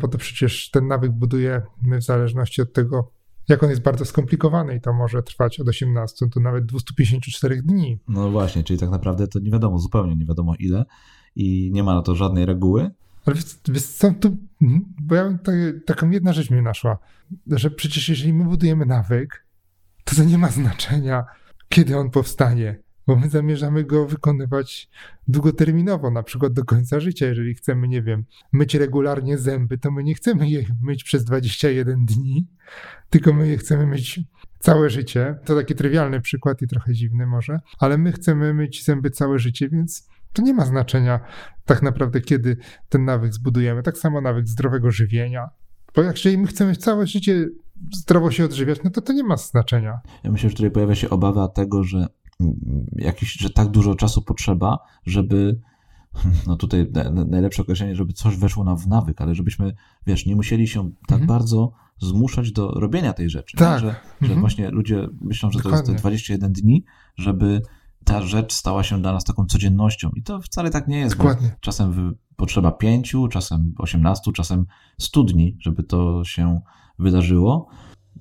[0.01, 3.11] bo to przecież ten nawyk budujemy w zależności od tego,
[3.49, 7.99] jak on jest bardzo skomplikowany i to może trwać od 18 do nawet 254 dni.
[8.07, 10.85] No właśnie, czyli tak naprawdę to nie wiadomo, zupełnie nie wiadomo ile
[11.35, 12.91] i nie ma na to żadnej reguły.
[13.25, 16.97] Ale wiesz, wiesz co, tu, mhm, bo ja bym tak, taką jedna rzecz mnie naszła,
[17.47, 19.45] że przecież jeżeli my budujemy nawyk,
[20.03, 21.25] to to nie ma znaczenia,
[21.69, 24.89] kiedy on powstanie, bo my zamierzamy go wykonywać
[25.27, 27.25] długoterminowo, na przykład do końca życia.
[27.25, 32.05] Jeżeli chcemy, nie wiem, myć regularnie zęby, to my nie chcemy je myć przez 21
[32.05, 32.47] dni,
[33.09, 34.19] tylko my je chcemy myć
[34.59, 35.35] całe życie.
[35.45, 39.69] To taki trywialny przykład i trochę dziwny może, ale my chcemy myć zęby całe życie,
[39.69, 41.19] więc to nie ma znaczenia
[41.65, 42.57] tak naprawdę, kiedy
[42.89, 43.83] ten nawyk zbudujemy.
[43.83, 45.49] Tak samo nawyk zdrowego żywienia.
[45.95, 47.47] Bo jak jeżeli my chcemy całe życie
[47.93, 49.99] zdrowo się odżywiać, no to to nie ma znaczenia.
[50.23, 52.07] Ja myślę, że tutaj pojawia się obawa tego, że
[52.95, 55.59] jakiś, że tak dużo czasu potrzeba, żeby
[56.47, 56.91] no tutaj
[57.27, 59.73] najlepsze określenie, żeby coś weszło nam w nawyk, ale żebyśmy,
[60.07, 61.27] wiesz, nie musieli się tak mhm.
[61.27, 63.57] bardzo zmuszać do robienia tej rzeczy.
[63.57, 63.79] Tak.
[63.79, 64.39] Że, że mhm.
[64.39, 65.85] właśnie ludzie myślą, że Dokładnie.
[65.85, 66.85] to jest te 21 dni,
[67.17, 67.61] żeby
[68.03, 70.11] ta rzecz stała się dla nas taką codziennością.
[70.15, 71.47] I to wcale tak nie jest, Dokładnie.
[71.47, 74.65] bo czasem potrzeba pięciu, czasem 18, czasem
[74.99, 76.61] 100 dni, żeby to się
[76.99, 77.67] wydarzyło.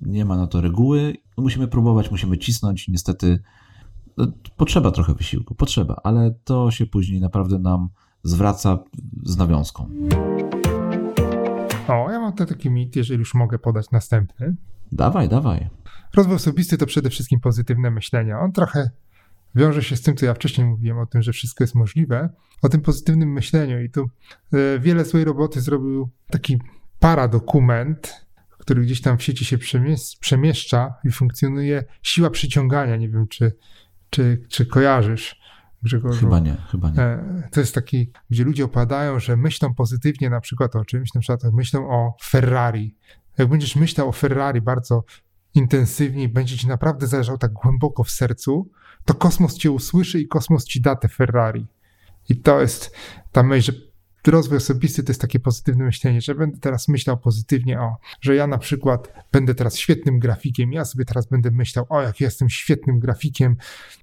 [0.01, 1.17] Nie ma na to reguły.
[1.37, 2.87] Musimy próbować, musimy cisnąć.
[2.87, 3.39] Niestety
[4.57, 7.89] potrzeba trochę wysiłku, potrzeba, ale to się później naprawdę nam
[8.23, 8.79] zwraca
[9.23, 9.89] z nawiązką.
[11.87, 14.55] O, ja mam tutaj taki mit, jeżeli już mogę podać następny.
[14.91, 15.69] Dawaj, dawaj.
[16.15, 18.37] Rozwój osobisty to przede wszystkim pozytywne myślenie.
[18.37, 18.89] On trochę
[19.55, 22.29] wiąże się z tym, co ja wcześniej mówiłem, o tym, że wszystko jest możliwe,
[22.61, 23.81] o tym pozytywnym myśleniu.
[23.81, 24.09] I tu
[24.53, 26.57] e, wiele swojej roboty zrobił taki
[26.99, 29.57] paradokument, który gdzieś tam w sieci się
[30.19, 32.97] przemieszcza i funkcjonuje siła przyciągania.
[32.97, 33.51] Nie wiem, czy,
[34.11, 35.41] czy, czy kojarzysz.
[35.83, 36.19] Grzegorzu.
[36.19, 36.99] Chyba nie, chyba nie.
[36.99, 41.21] E, to jest taki, gdzie ludzie opadają, że myślą pozytywnie na przykład o czymś, na
[41.21, 42.95] przykład myślą o Ferrari.
[43.37, 45.03] Jak będziesz myślał o Ferrari bardzo
[45.53, 48.69] intensywnie, będzie ci naprawdę zależał tak głęboko w sercu,
[49.05, 51.67] to kosmos cię usłyszy i kosmos ci da te Ferrari.
[52.29, 52.95] I to jest
[53.31, 53.90] ta myśl, że
[54.27, 58.47] rozwój osobisty to jest takie pozytywne myślenie, że będę teraz myślał pozytywnie o, że ja
[58.47, 62.99] na przykład będę teraz świetnym grafikiem, ja sobie teraz będę myślał, o jak jestem świetnym
[62.99, 63.55] grafikiem,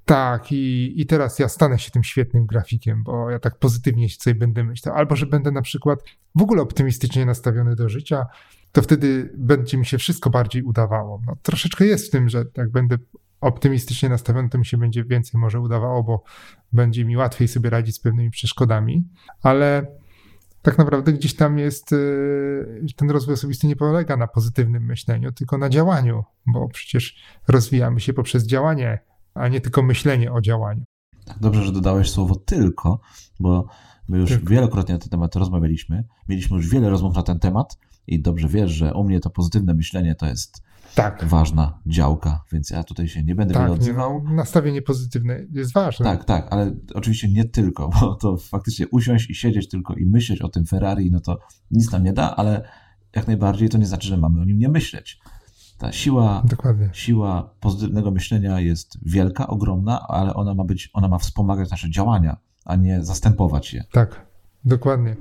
[0.05, 4.35] tak i, i teraz ja stanę się tym świetnym grafikiem, bo ja tak pozytywnie sobie
[4.35, 5.99] będę myślał, albo że będę na przykład
[6.35, 8.27] w ogóle optymistycznie nastawiony do życia,
[8.73, 11.23] to wtedy będzie mi się wszystko bardziej udawało.
[11.27, 12.99] No, troszeczkę jest w tym, że jak będę
[13.41, 16.23] optymistycznie nastawiony, to mi się będzie więcej może udawało, bo
[16.73, 19.09] będzie mi łatwiej sobie radzić z pewnymi przeszkodami,
[19.43, 19.87] ale
[20.69, 25.59] tak naprawdę gdzieś tam jest, y, ten rozwój osobisty nie polega na pozytywnym myśleniu, tylko
[25.59, 27.17] na działaniu, bo przecież
[27.49, 28.99] rozwijamy się poprzez działanie,
[29.35, 30.85] a nie tylko myślenie o działaniu.
[31.25, 33.01] Tak, dobrze, że dodałeś słowo tylko,
[33.41, 33.67] bo
[34.09, 34.51] my już tylko.
[34.51, 36.05] wielokrotnie na ten temat rozmawialiśmy.
[36.29, 39.75] Mieliśmy już wiele rozmów na ten temat i dobrze wiesz, że u mnie to pozytywne
[39.75, 40.63] myślenie to jest
[40.95, 41.25] tak.
[41.25, 44.25] ważna działka, więc ja tutaj się nie będę tak, odzywał.
[44.25, 46.05] Nie, nastawienie pozytywne jest ważne.
[46.05, 50.43] Tak, tak, ale oczywiście nie tylko, bo to faktycznie usiąść i siedzieć tylko i myśleć
[50.43, 51.39] o tym Ferrari, no to
[51.71, 52.69] nic nam nie da, ale
[53.17, 55.21] jak najbardziej to nie znaczy, że mamy o nim nie myśleć.
[55.79, 56.91] Ta siła, Dokładnie.
[56.93, 62.37] siła pozytywnego myślenia jest wielka, ogromna, ale ona ma być, ona ma wspomagać nasze działania,
[62.65, 63.85] a nie zastępować je.
[63.93, 64.27] Tak,
[64.65, 65.17] dokładnie.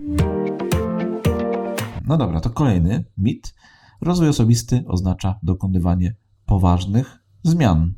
[2.08, 3.54] No dobra, to kolejny mit
[4.02, 7.94] Rozwój osobisty oznacza dokonywanie poważnych zmian.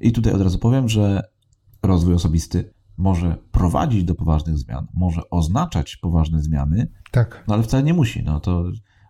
[0.00, 1.22] I tutaj od razu powiem, że
[1.82, 7.44] rozwój osobisty może prowadzić do poważnych zmian, może oznaczać poważne zmiany, tak.
[7.48, 8.22] no ale wcale nie musi.
[8.22, 8.64] No to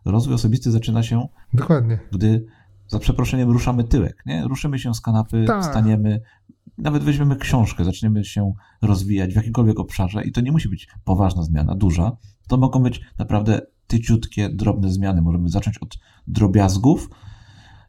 [0.05, 1.99] rozwój osobisty zaczyna się, Dokładnie.
[2.13, 2.47] gdy
[2.89, 4.45] za przeproszeniem ruszamy tyłek, nie?
[4.49, 5.65] Ruszymy się z kanapy, tak.
[5.65, 6.21] staniemy,
[6.79, 8.53] nawet weźmiemy książkę, zaczniemy się
[8.83, 12.17] rozwijać w jakimkolwiek obszarze i to nie musi być poważna zmiana, duża.
[12.49, 15.23] To mogą być naprawdę tyciutkie, drobne zmiany.
[15.23, 17.11] Możemy zacząć od drobiazgów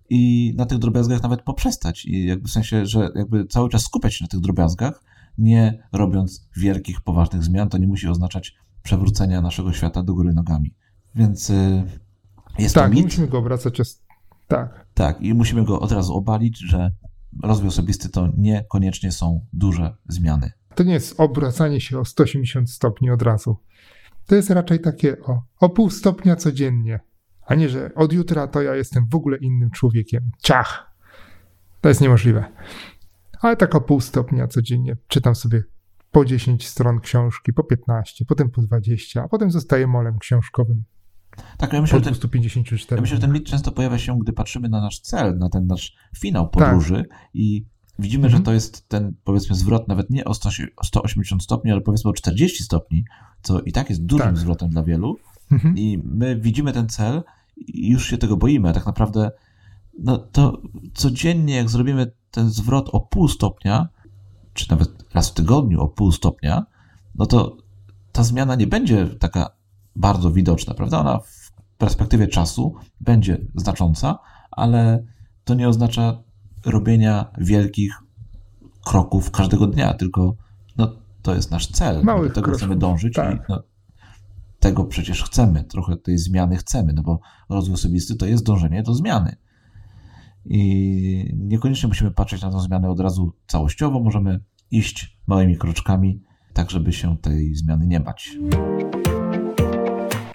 [0.09, 2.05] i na tych drobiazgach nawet poprzestać.
[2.05, 5.03] I jakby w sensie, że jakby cały czas skupiać się na tych drobiazgach,
[5.37, 7.69] nie robiąc wielkich, poważnych zmian.
[7.69, 10.75] To nie musi oznaczać przewrócenia naszego świata do góry nogami.
[11.15, 11.83] Więc y,
[12.59, 13.03] jest tak, to mit.
[13.03, 13.77] musimy go obracać.
[14.47, 14.85] Tak.
[14.93, 16.91] Tak, i musimy go od razu obalić, że
[17.43, 20.51] rozwój osobisty to niekoniecznie są duże zmiany.
[20.75, 23.57] To nie jest obracanie się o 180 stopni od razu.
[24.29, 26.99] To jest raczej takie o, o pół stopnia codziennie,
[27.45, 30.31] a nie, że od jutra to ja jestem w ogóle innym człowiekiem.
[30.43, 30.95] Ciach!
[31.81, 32.45] To jest niemożliwe.
[33.41, 35.63] Ale tak o pół stopnia codziennie czytam sobie
[36.11, 40.83] po 10 stron książki, po 15, potem po 20, a potem zostaję molem książkowym.
[41.57, 42.15] Tak, ja myślę, że ten,
[42.91, 45.67] ja myślę, że ten mit często pojawia się, gdy patrzymy na nasz cel, na ten
[45.67, 47.19] nasz finał podróży tak.
[47.33, 47.65] i
[47.99, 48.39] widzimy, mhm.
[48.39, 50.33] że to jest ten, powiedzmy, zwrot nawet nie o
[50.83, 53.05] 180 stopni, ale powiedzmy o 40 stopni,
[53.41, 54.37] co i tak jest dużym tak.
[54.37, 55.17] zwrotem dla wielu.
[55.51, 55.77] Mhm.
[55.77, 57.23] I my widzimy ten cel
[57.57, 58.69] i już się tego boimy.
[58.69, 59.31] A tak naprawdę,
[59.99, 60.61] no to
[60.93, 63.89] codziennie, jak zrobimy ten zwrot o pół stopnia,
[64.53, 66.65] czy nawet raz w tygodniu o pół stopnia,
[67.15, 67.57] no to
[68.11, 69.49] ta zmiana nie będzie taka
[69.95, 70.99] bardzo widoczna, prawda?
[70.99, 74.19] Ona w perspektywie czasu będzie znacząca,
[74.51, 75.03] ale
[75.43, 76.23] to nie oznacza
[76.65, 78.03] robienia wielkich
[78.85, 80.35] kroków każdego dnia, tylko
[81.21, 82.03] to jest nasz cel.
[82.03, 83.35] Małych do tego chcemy dążyć tak.
[83.35, 83.63] i no,
[84.59, 88.93] tego przecież chcemy, trochę tej zmiany chcemy, no bo rozwój osobisty to jest dążenie do
[88.93, 89.35] zmiany.
[90.45, 94.39] I niekoniecznie musimy patrzeć na tę zmianę od razu całościowo, możemy
[94.71, 98.37] iść małymi kroczkami, tak żeby się tej zmiany nie bać.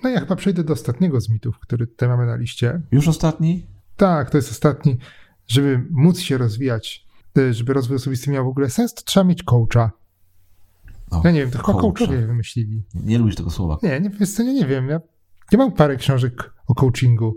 [0.02, 2.82] No ja chyba przejdę do ostatniego z mitów, który tutaj mamy na liście.
[2.92, 3.66] Już ostatni?
[3.96, 4.96] Tak, to jest ostatni
[5.46, 7.06] żeby móc się rozwijać,
[7.38, 9.90] e, żeby rozwój osobisty miał w ogóle sens, to trzeba mieć coacha.
[11.10, 12.82] O, ja nie wiem, to chyba coachowie wymyślili.
[12.94, 13.78] Nie lubisz tego słowa.
[13.82, 14.88] Nie, nie, wiesz co, nie, nie wiem.
[14.88, 15.00] Ja,
[15.52, 17.36] ja mam parę książek o coachingu.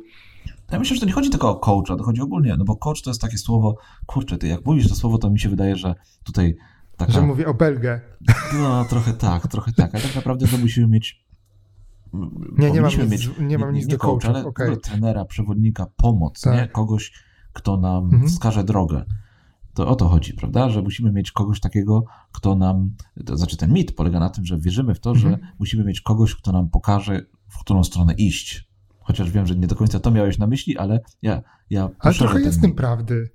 [0.72, 3.02] Ja myślę, że to nie chodzi tylko o coacha, to chodzi ogólnie, no bo coach
[3.02, 5.96] to jest takie słowo, kurczę, ty jak mówisz to słowo, to mi się wydaje, że
[6.24, 6.56] tutaj
[6.98, 7.12] taka...
[7.12, 8.02] Że mówię o Belgę.
[8.54, 11.28] No, trochę tak, trochę tak, ale tak naprawdę to musimy mieć
[12.58, 14.78] nie, nie mam nic, mieć, nie mam nic nie, do coacha, ale okay.
[14.78, 16.54] trenera, przewodnika, pomoc, tak.
[16.54, 16.68] nie?
[16.68, 17.14] Kogoś,
[17.54, 18.28] kto nam mhm.
[18.28, 19.06] wskaże drogę.
[19.78, 20.70] To o to chodzi, prawda?
[20.70, 22.96] Że musimy mieć kogoś takiego, kto nam.
[23.26, 25.32] To znaczy, ten mit polega na tym, że wierzymy w to, mhm.
[25.32, 28.68] że musimy mieć kogoś, kto nam pokaże, w którą stronę iść.
[29.00, 31.42] Chociaż wiem, że nie do końca to miałeś na myśli, ale ja.
[31.70, 33.30] ja ale trochę jest tym prawdy,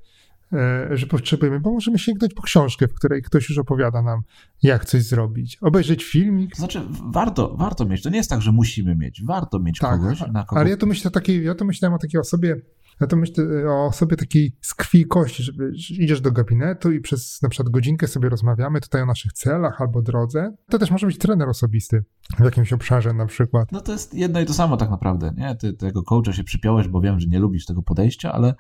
[0.53, 4.20] e, że potrzebujemy, bo możemy sięgnąć po książkę, w której ktoś już opowiada nam,
[4.62, 5.59] jak coś zrobić.
[5.61, 6.57] Obejrzeć filmik.
[6.57, 6.80] Znaczy,
[7.12, 8.03] warto, warto mieć.
[8.03, 9.24] To nie jest tak, że musimy mieć.
[9.24, 10.20] Warto mieć tak, kogoś.
[10.20, 10.61] Na kogo...
[10.61, 12.57] Ale ja to myślę takiej, ja to myślałem o takiej osobie,
[13.01, 15.53] ja to myślę o osobie takiej z krwi i kości, że
[15.99, 20.03] idziesz do gabinetu i przez na przykład godzinkę sobie rozmawiamy tutaj o naszych celach albo
[20.03, 20.55] drodze.
[20.70, 22.05] To też może być trener osobisty
[22.38, 23.72] w jakimś obszarze na przykład.
[23.72, 25.55] No to jest jedno i to samo tak naprawdę, nie?
[25.55, 28.55] Ty tego coacha się przypiąłeś, bo wiem, że nie lubisz tego podejścia, ale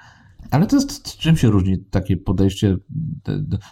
[0.50, 2.76] ale to jest, czym się różni takie podejście,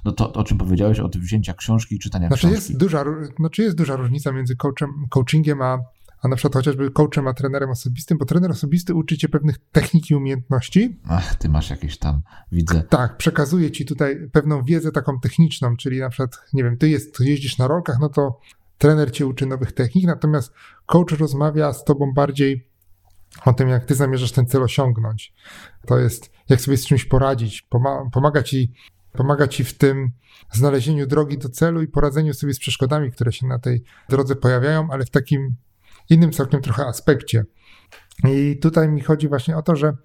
[0.05, 2.55] no to o czym powiedziałeś, od wzięcia książki i czytania znaczy książki?
[2.55, 3.05] Jest duża,
[3.37, 5.79] znaczy jest duża różnica między coachem, coachingiem a
[6.23, 10.11] a na przykład chociażby coachem, a trenerem osobistym, bo trener osobisty uczy cię pewnych technik
[10.11, 11.01] i umiejętności.
[11.09, 12.21] Ach, ty masz jakieś tam,
[12.53, 12.83] widzę.
[12.83, 17.21] Tak, przekazuje ci tutaj pewną wiedzę taką techniczną, czyli na przykład, nie wiem, ty jest,
[17.21, 18.41] jeździsz na rolkach, no to
[18.79, 20.53] trener cię uczy nowych technik, natomiast
[20.87, 22.67] coach rozmawia z tobą bardziej
[23.45, 25.35] o tym, jak ty zamierzasz ten cel osiągnąć.
[25.87, 27.69] To jest, jak sobie z czymś poradzić,
[28.13, 28.73] pomaga ci
[29.13, 30.11] Pomaga ci w tym
[30.53, 34.89] znalezieniu drogi do celu i poradzeniu sobie z przeszkodami, które się na tej drodze pojawiają,
[34.91, 35.57] ale w takim
[36.11, 37.45] innym całkiem trochę aspekcie.
[38.29, 39.97] I tutaj mi chodzi właśnie o to, że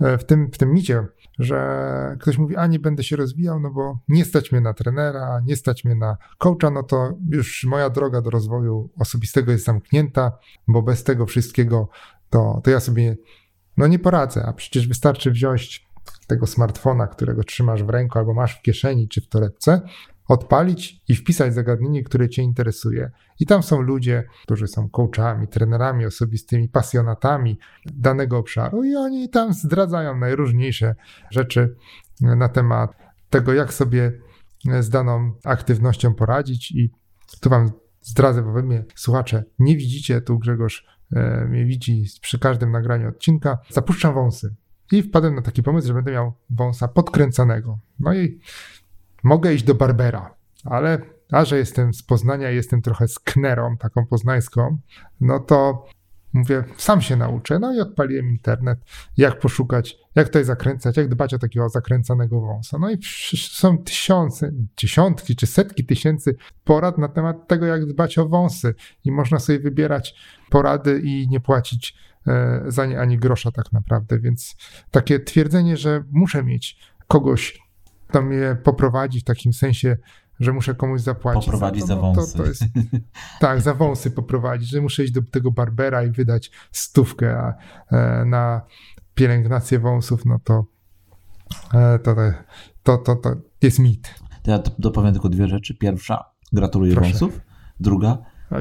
[0.00, 1.06] e, w tym, w tym micie,
[1.38, 5.40] że ktoś mówi, a nie będę się rozwijał, no bo nie stać mnie na trenera,
[5.44, 10.32] nie stać mnie na coacha, no to już moja droga do rozwoju osobistego jest zamknięta,
[10.68, 11.88] bo bez tego wszystkiego
[12.30, 13.16] to, to ja sobie
[13.76, 15.88] no nie poradzę, a przecież wystarczy wziąć
[16.26, 19.80] tego smartfona, którego trzymasz w ręku albo masz w kieszeni czy w torebce,
[20.28, 23.10] odpalić i wpisać zagadnienie, które Cię interesuje.
[23.40, 29.52] I tam są ludzie, którzy są coachami, trenerami osobistymi, pasjonatami danego obszaru, i oni tam
[29.52, 30.94] zdradzają najróżniejsze
[31.30, 31.76] rzeczy
[32.20, 32.96] na temat
[33.30, 34.12] tego, jak sobie
[34.80, 36.72] z daną aktywnością poradzić.
[36.72, 36.92] I
[37.40, 37.70] tu Wam
[38.02, 43.08] zdradzę, bo Wy mnie, słuchacze, nie widzicie, tu Grzegorz e, mnie widzi przy każdym nagraniu
[43.08, 43.58] odcinka.
[43.70, 44.54] Zapuszczam wąsy.
[44.92, 47.78] I wpadłem na taki pomysł, że będę miał wąsa podkręcanego.
[48.00, 48.40] No i
[49.22, 50.98] mogę iść do Barbera, ale
[51.32, 54.78] a że jestem z Poznania jestem trochę sknerą, taką poznańską,
[55.20, 55.86] no to
[56.32, 57.58] mówię, sam się nauczę.
[57.58, 58.78] No i odpaliłem internet,
[59.16, 62.78] jak poszukać, jak tutaj zakręcać, jak dbać o takiego zakręcanego wąsa.
[62.78, 62.98] No i
[63.36, 68.74] są tysiące, dziesiątki czy setki tysięcy porad na temat tego, jak dbać o wąsy.
[69.04, 70.14] I można sobie wybierać
[70.50, 71.94] porady i nie płacić
[72.26, 74.18] e, za nie ani grosza tak naprawdę.
[74.18, 74.56] Więc
[74.90, 77.60] takie twierdzenie, że muszę mieć kogoś,
[78.08, 79.96] kto mnie poprowadzi w takim sensie,
[80.40, 81.44] że muszę komuś zapłacić.
[81.44, 82.32] Poprowadzić za, to, za no, wąsy.
[82.36, 82.64] To, to jest,
[83.40, 87.54] tak, za wąsy poprowadzić, że muszę iść do tego barbera i wydać stówkę a,
[87.96, 88.62] e, na
[89.14, 90.64] pielęgnację wąsów, no to,
[91.74, 92.14] e, to,
[92.82, 94.14] to, to, to jest mit.
[94.46, 95.74] Ja dopowiem tylko dwie rzeczy.
[95.74, 97.10] Pierwsza, gratuluję Proszę.
[97.10, 97.40] wąsów.
[97.80, 98.18] Druga,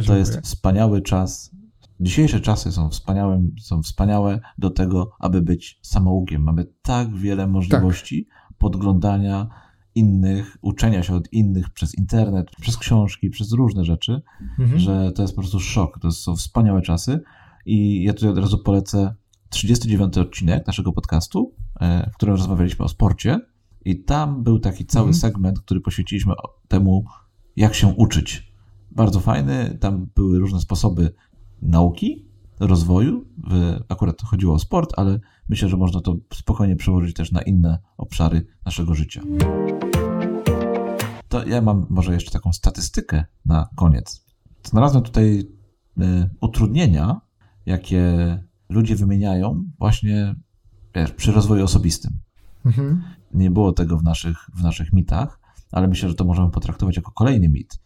[0.08, 1.52] to jest wspaniały czas.
[2.00, 6.44] Dzisiejsze czasy są wspaniałe, są wspaniałe do tego, aby być samoukiem.
[6.44, 8.47] Mamy tak wiele możliwości tak.
[8.58, 9.48] Podglądania
[9.96, 14.22] innych, uczenia się od innych przez internet, przez książki, przez różne rzeczy,
[14.60, 14.80] mhm.
[14.80, 16.00] że to jest po prostu szok.
[16.00, 17.20] To są wspaniałe czasy.
[17.66, 19.16] I ja tutaj od razu polecę
[19.50, 23.40] 39 odcinek naszego podcastu, e, w którym rozmawialiśmy o sporcie.
[23.86, 25.22] I tam był taki cały mhm.
[25.22, 26.34] segment, który poświęciliśmy
[26.68, 27.06] temu,
[27.56, 28.54] jak się uczyć.
[28.92, 29.78] Bardzo fajny.
[29.80, 31.14] Tam były różne sposoby
[31.62, 32.26] nauki,
[32.60, 33.26] rozwoju.
[33.90, 38.48] Akurat chodziło o sport, ale myślę, że można to spokojnie przełożyć też na inne obszary
[38.66, 39.22] naszego życia.
[41.30, 44.26] To ja mam może jeszcze taką statystykę na koniec.
[44.64, 47.22] Znalazłem tutaj y, utrudnienia,
[47.66, 48.38] jakie
[48.70, 50.36] ludzie wymieniają właśnie
[50.96, 52.20] wiesz, przy rozwoju osobistym.
[52.66, 53.04] Mhm.
[53.34, 55.40] Nie było tego w naszych, w naszych mitach,
[55.72, 57.80] ale myślę, że to możemy potraktować jako kolejny mit.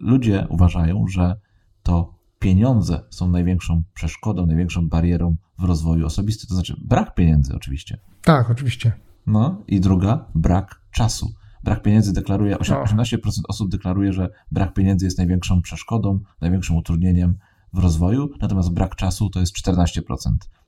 [0.00, 1.36] Ludzie uważają, że
[1.82, 2.13] to
[2.44, 6.48] pieniądze są największą przeszkodą, największą barierą w rozwoju osobistym.
[6.48, 7.98] To znaczy brak pieniędzy, oczywiście.
[8.22, 8.92] Tak, oczywiście.
[9.26, 11.34] No i druga, brak czasu.
[11.62, 13.16] Brak pieniędzy deklaruje, 18%
[13.48, 17.38] osób deklaruje, że brak pieniędzy jest największą przeszkodą, największym utrudnieniem
[17.72, 20.06] w rozwoju, natomiast brak czasu to jest 14%.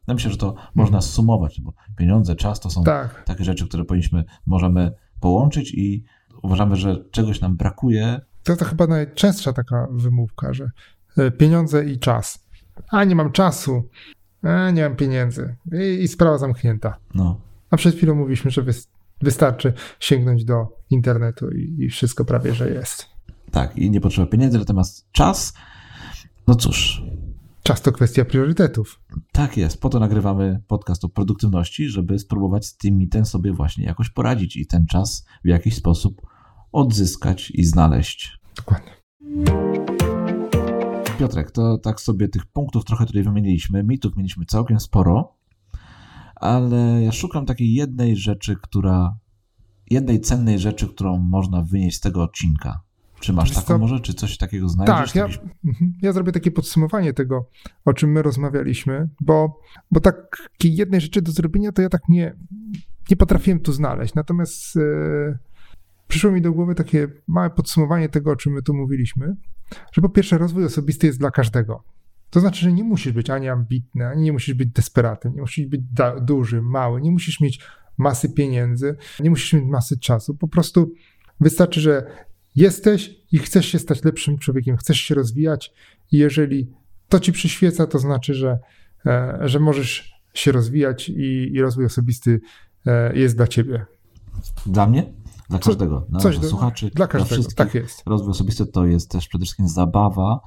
[0.08, 0.72] Ja myślę, że to hmm.
[0.74, 3.24] można sumować, bo pieniądze, czas to są tak.
[3.24, 6.04] takie rzeczy, które powinniśmy, możemy połączyć i
[6.42, 10.70] uważamy, że czegoś nam brakuje To to chyba najczęstsza taka wymówka, że
[11.38, 12.46] pieniądze i czas.
[12.88, 13.88] A nie mam czasu,
[14.42, 16.96] a nie mam pieniędzy i, i sprawa zamknięta.
[17.14, 17.40] No.
[17.70, 18.88] A przed chwilą mówiliśmy, że wys-
[19.22, 23.06] wystarczy sięgnąć do internetu i, i wszystko prawie, że jest.
[23.50, 25.52] Tak, i nie potrzeba pieniędzy, natomiast czas,
[26.46, 27.02] no cóż,
[27.62, 29.00] Czas to kwestia priorytetów.
[29.32, 29.80] tak jest.
[29.80, 34.56] Po to nagrywamy podcast o produktywności, żeby spróbować z tym mitem sobie właśnie jakoś poradzić
[34.56, 36.22] i ten czas w jakiś sposób
[36.72, 38.38] odzyskać i znaleźć.
[38.56, 38.92] Dokładnie.
[41.18, 43.82] Piotrek, to tak sobie tych punktów trochę tutaj wymieniliśmy.
[43.82, 45.34] Mitów mieliśmy całkiem sporo,
[46.34, 49.16] ale ja szukam takiej jednej rzeczy, która.
[49.90, 52.80] jednej cennej rzeczy, którą można wynieść z tego odcinka.
[53.20, 53.78] Czy masz Wiesz taką co?
[53.78, 54.00] może?
[54.00, 54.96] Czy coś takiego znajdziesz?
[54.96, 55.94] Tak, ja, Jakiś- mhm.
[56.02, 57.48] ja zrobię takie podsumowanie tego,
[57.84, 59.60] o czym my rozmawialiśmy, bo,
[59.90, 62.36] bo takiej jednej rzeczy do zrobienia to ja tak nie,
[63.10, 64.14] nie potrafiłem tu znaleźć.
[64.14, 64.80] Natomiast e,
[66.08, 69.36] przyszło mi do głowy takie małe podsumowanie tego, o czym my tu mówiliśmy,
[69.92, 71.84] że po pierwsze rozwój osobisty jest dla każdego.
[72.30, 75.66] To znaczy, że nie musisz być ani ambitny, ani nie musisz być desperatem, nie musisz
[75.66, 77.60] być da- duży, mały, nie musisz mieć
[77.98, 80.34] masy pieniędzy, nie musisz mieć masy czasu.
[80.34, 80.92] Po prostu
[81.40, 82.06] wystarczy, że
[82.56, 85.72] jesteś i chcesz się stać lepszym człowiekiem, chcesz się rozwijać
[86.12, 86.70] i jeżeli
[87.08, 88.58] to ci przyświeca, to znaczy, że,
[89.06, 92.40] e, że możesz się rozwijać i, i rozwój osobisty
[92.86, 93.86] e, jest dla ciebie.
[94.66, 95.12] Dla mnie?
[95.48, 96.06] Dla Co- każdego.
[96.08, 96.90] Dla coś do- słuchaczy.
[96.94, 97.56] Dla każdego, wszystkich.
[97.56, 98.02] tak jest.
[98.06, 100.40] Rozwój osobisty to jest też przede wszystkim zabawa,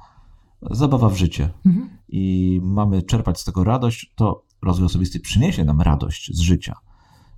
[0.70, 1.50] zabawa w życie.
[1.66, 1.90] Mhm.
[2.08, 6.76] I mamy czerpać z tego radość, to rozwój osobisty przyniesie nam radość z życia.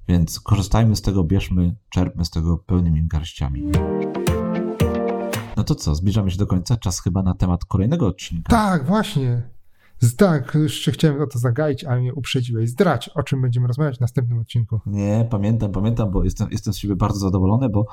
[0.09, 3.63] Więc korzystajmy z tego, bierzmy, czerpmy z tego pełnymi garściami.
[5.57, 6.77] No to co, zbliżamy się do końca.
[6.77, 8.51] Czas chyba na temat kolejnego odcinka.
[8.51, 9.43] Tak, właśnie.
[10.17, 12.71] Tak, jeszcze chciałem o to zagaić, ale mnie uprzedziłeś.
[12.71, 14.81] Zdrać, o czym będziemy rozmawiać w następnym odcinku.
[14.87, 17.87] Nie, pamiętam, pamiętam, bo jestem, jestem z siebie bardzo zadowolony, bo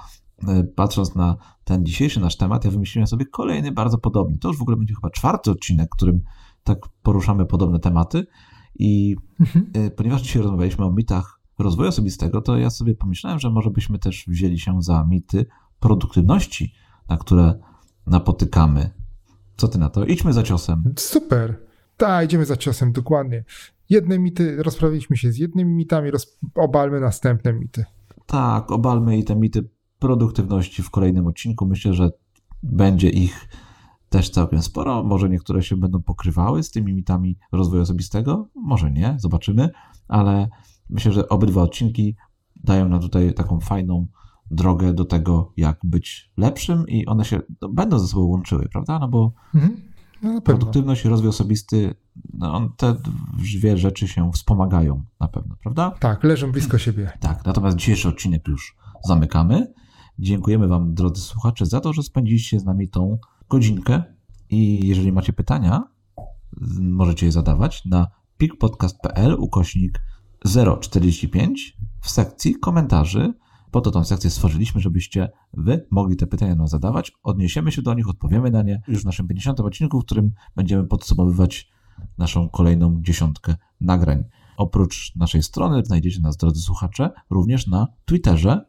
[0.48, 4.38] e, patrząc na ten dzisiejszy nasz temat, ja wymyśliłem sobie kolejny bardzo podobny.
[4.38, 6.22] To już w ogóle będzie chyba czwarty odcinek, którym
[6.64, 8.26] tak poruszamy podobne tematy.
[8.80, 9.72] I Mhm.
[9.74, 14.00] e, ponieważ dzisiaj rozmawialiśmy o mitach rozwoju osobistego, to ja sobie pomyślałem, że może byśmy
[14.00, 15.46] też wzięli się za mity
[15.80, 16.74] produktywności,
[17.10, 17.60] na które
[18.08, 18.90] napotykamy.
[19.58, 20.06] Co ty na to?
[20.06, 20.84] Idźmy za ciosem.
[20.98, 21.69] Super.
[22.00, 23.44] Tak, idziemy za ciosem, dokładnie.
[23.90, 27.86] Jedne mity, rozprawiliśmy się z jednymi mitami, roz, obalmy następne mity.
[28.26, 29.70] Tak, obalmy i te mity
[30.00, 31.66] produktywności w kolejnym odcinku.
[31.66, 32.10] Myślę, że
[32.64, 33.50] będzie ich
[34.10, 35.04] też całkiem sporo.
[35.04, 39.70] Może niektóre się będą pokrywały z tymi mitami rozwoju osobistego, może nie, zobaczymy,
[40.08, 40.50] ale
[40.90, 42.16] myślę, że obydwa odcinki
[42.56, 44.08] dają nam tutaj taką fajną
[44.52, 49.00] drogę do tego, jak być lepszym i one się no, będą ze sobą łączyły, prawda?
[49.00, 49.89] No bo Mhm.
[50.24, 51.96] No produktywność i rozwój osobisty,
[52.34, 52.96] no, te
[53.38, 55.92] dwie rzeczy się wspomagają na pewno, prawda?
[56.00, 57.12] Tak, leżą blisko siebie.
[57.20, 59.74] Tak, natomiast dzisiejszy odcinek już zamykamy.
[60.20, 63.18] Dziękujemy Wam, drodzy słuchacze, za to, że spędziliście z nami tą
[63.50, 64.04] godzinkę.
[64.50, 65.84] I jeżeli macie pytania,
[66.80, 68.08] możecie je zadawać na
[68.38, 70.02] pikpodcast.pl ukośnik
[70.82, 73.34] 045 w sekcji komentarzy.
[73.72, 77.12] Po to tą sekcję stworzyliśmy, żebyście Wy mogli te pytania nam zadawać.
[77.24, 79.60] Odniesiemy się do nich, odpowiemy na nie już w naszym 50.
[79.60, 81.70] odcinku, w którym będziemy podsumowywać
[82.18, 84.24] naszą kolejną dziesiątkę nagrań.
[84.58, 88.66] Oprócz naszej strony znajdziecie nas, drodzy słuchacze, również na Twitterze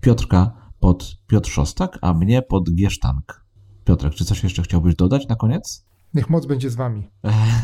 [0.00, 3.44] Piotrka pod Piotr Szostak, a mnie pod Giesztank.
[3.84, 5.89] Piotrek, czy coś jeszcze chciałbyś dodać na koniec?
[6.14, 7.10] Niech moc będzie z wami.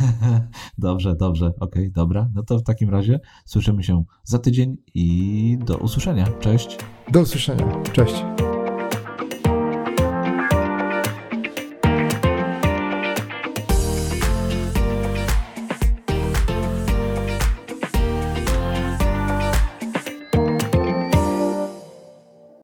[0.78, 2.28] dobrze, dobrze, okej, dobra.
[2.34, 6.26] No to w takim razie słyszymy się za tydzień i do usłyszenia.
[6.40, 6.78] Cześć.
[7.12, 7.82] Do usłyszenia.
[7.92, 8.36] Cześć.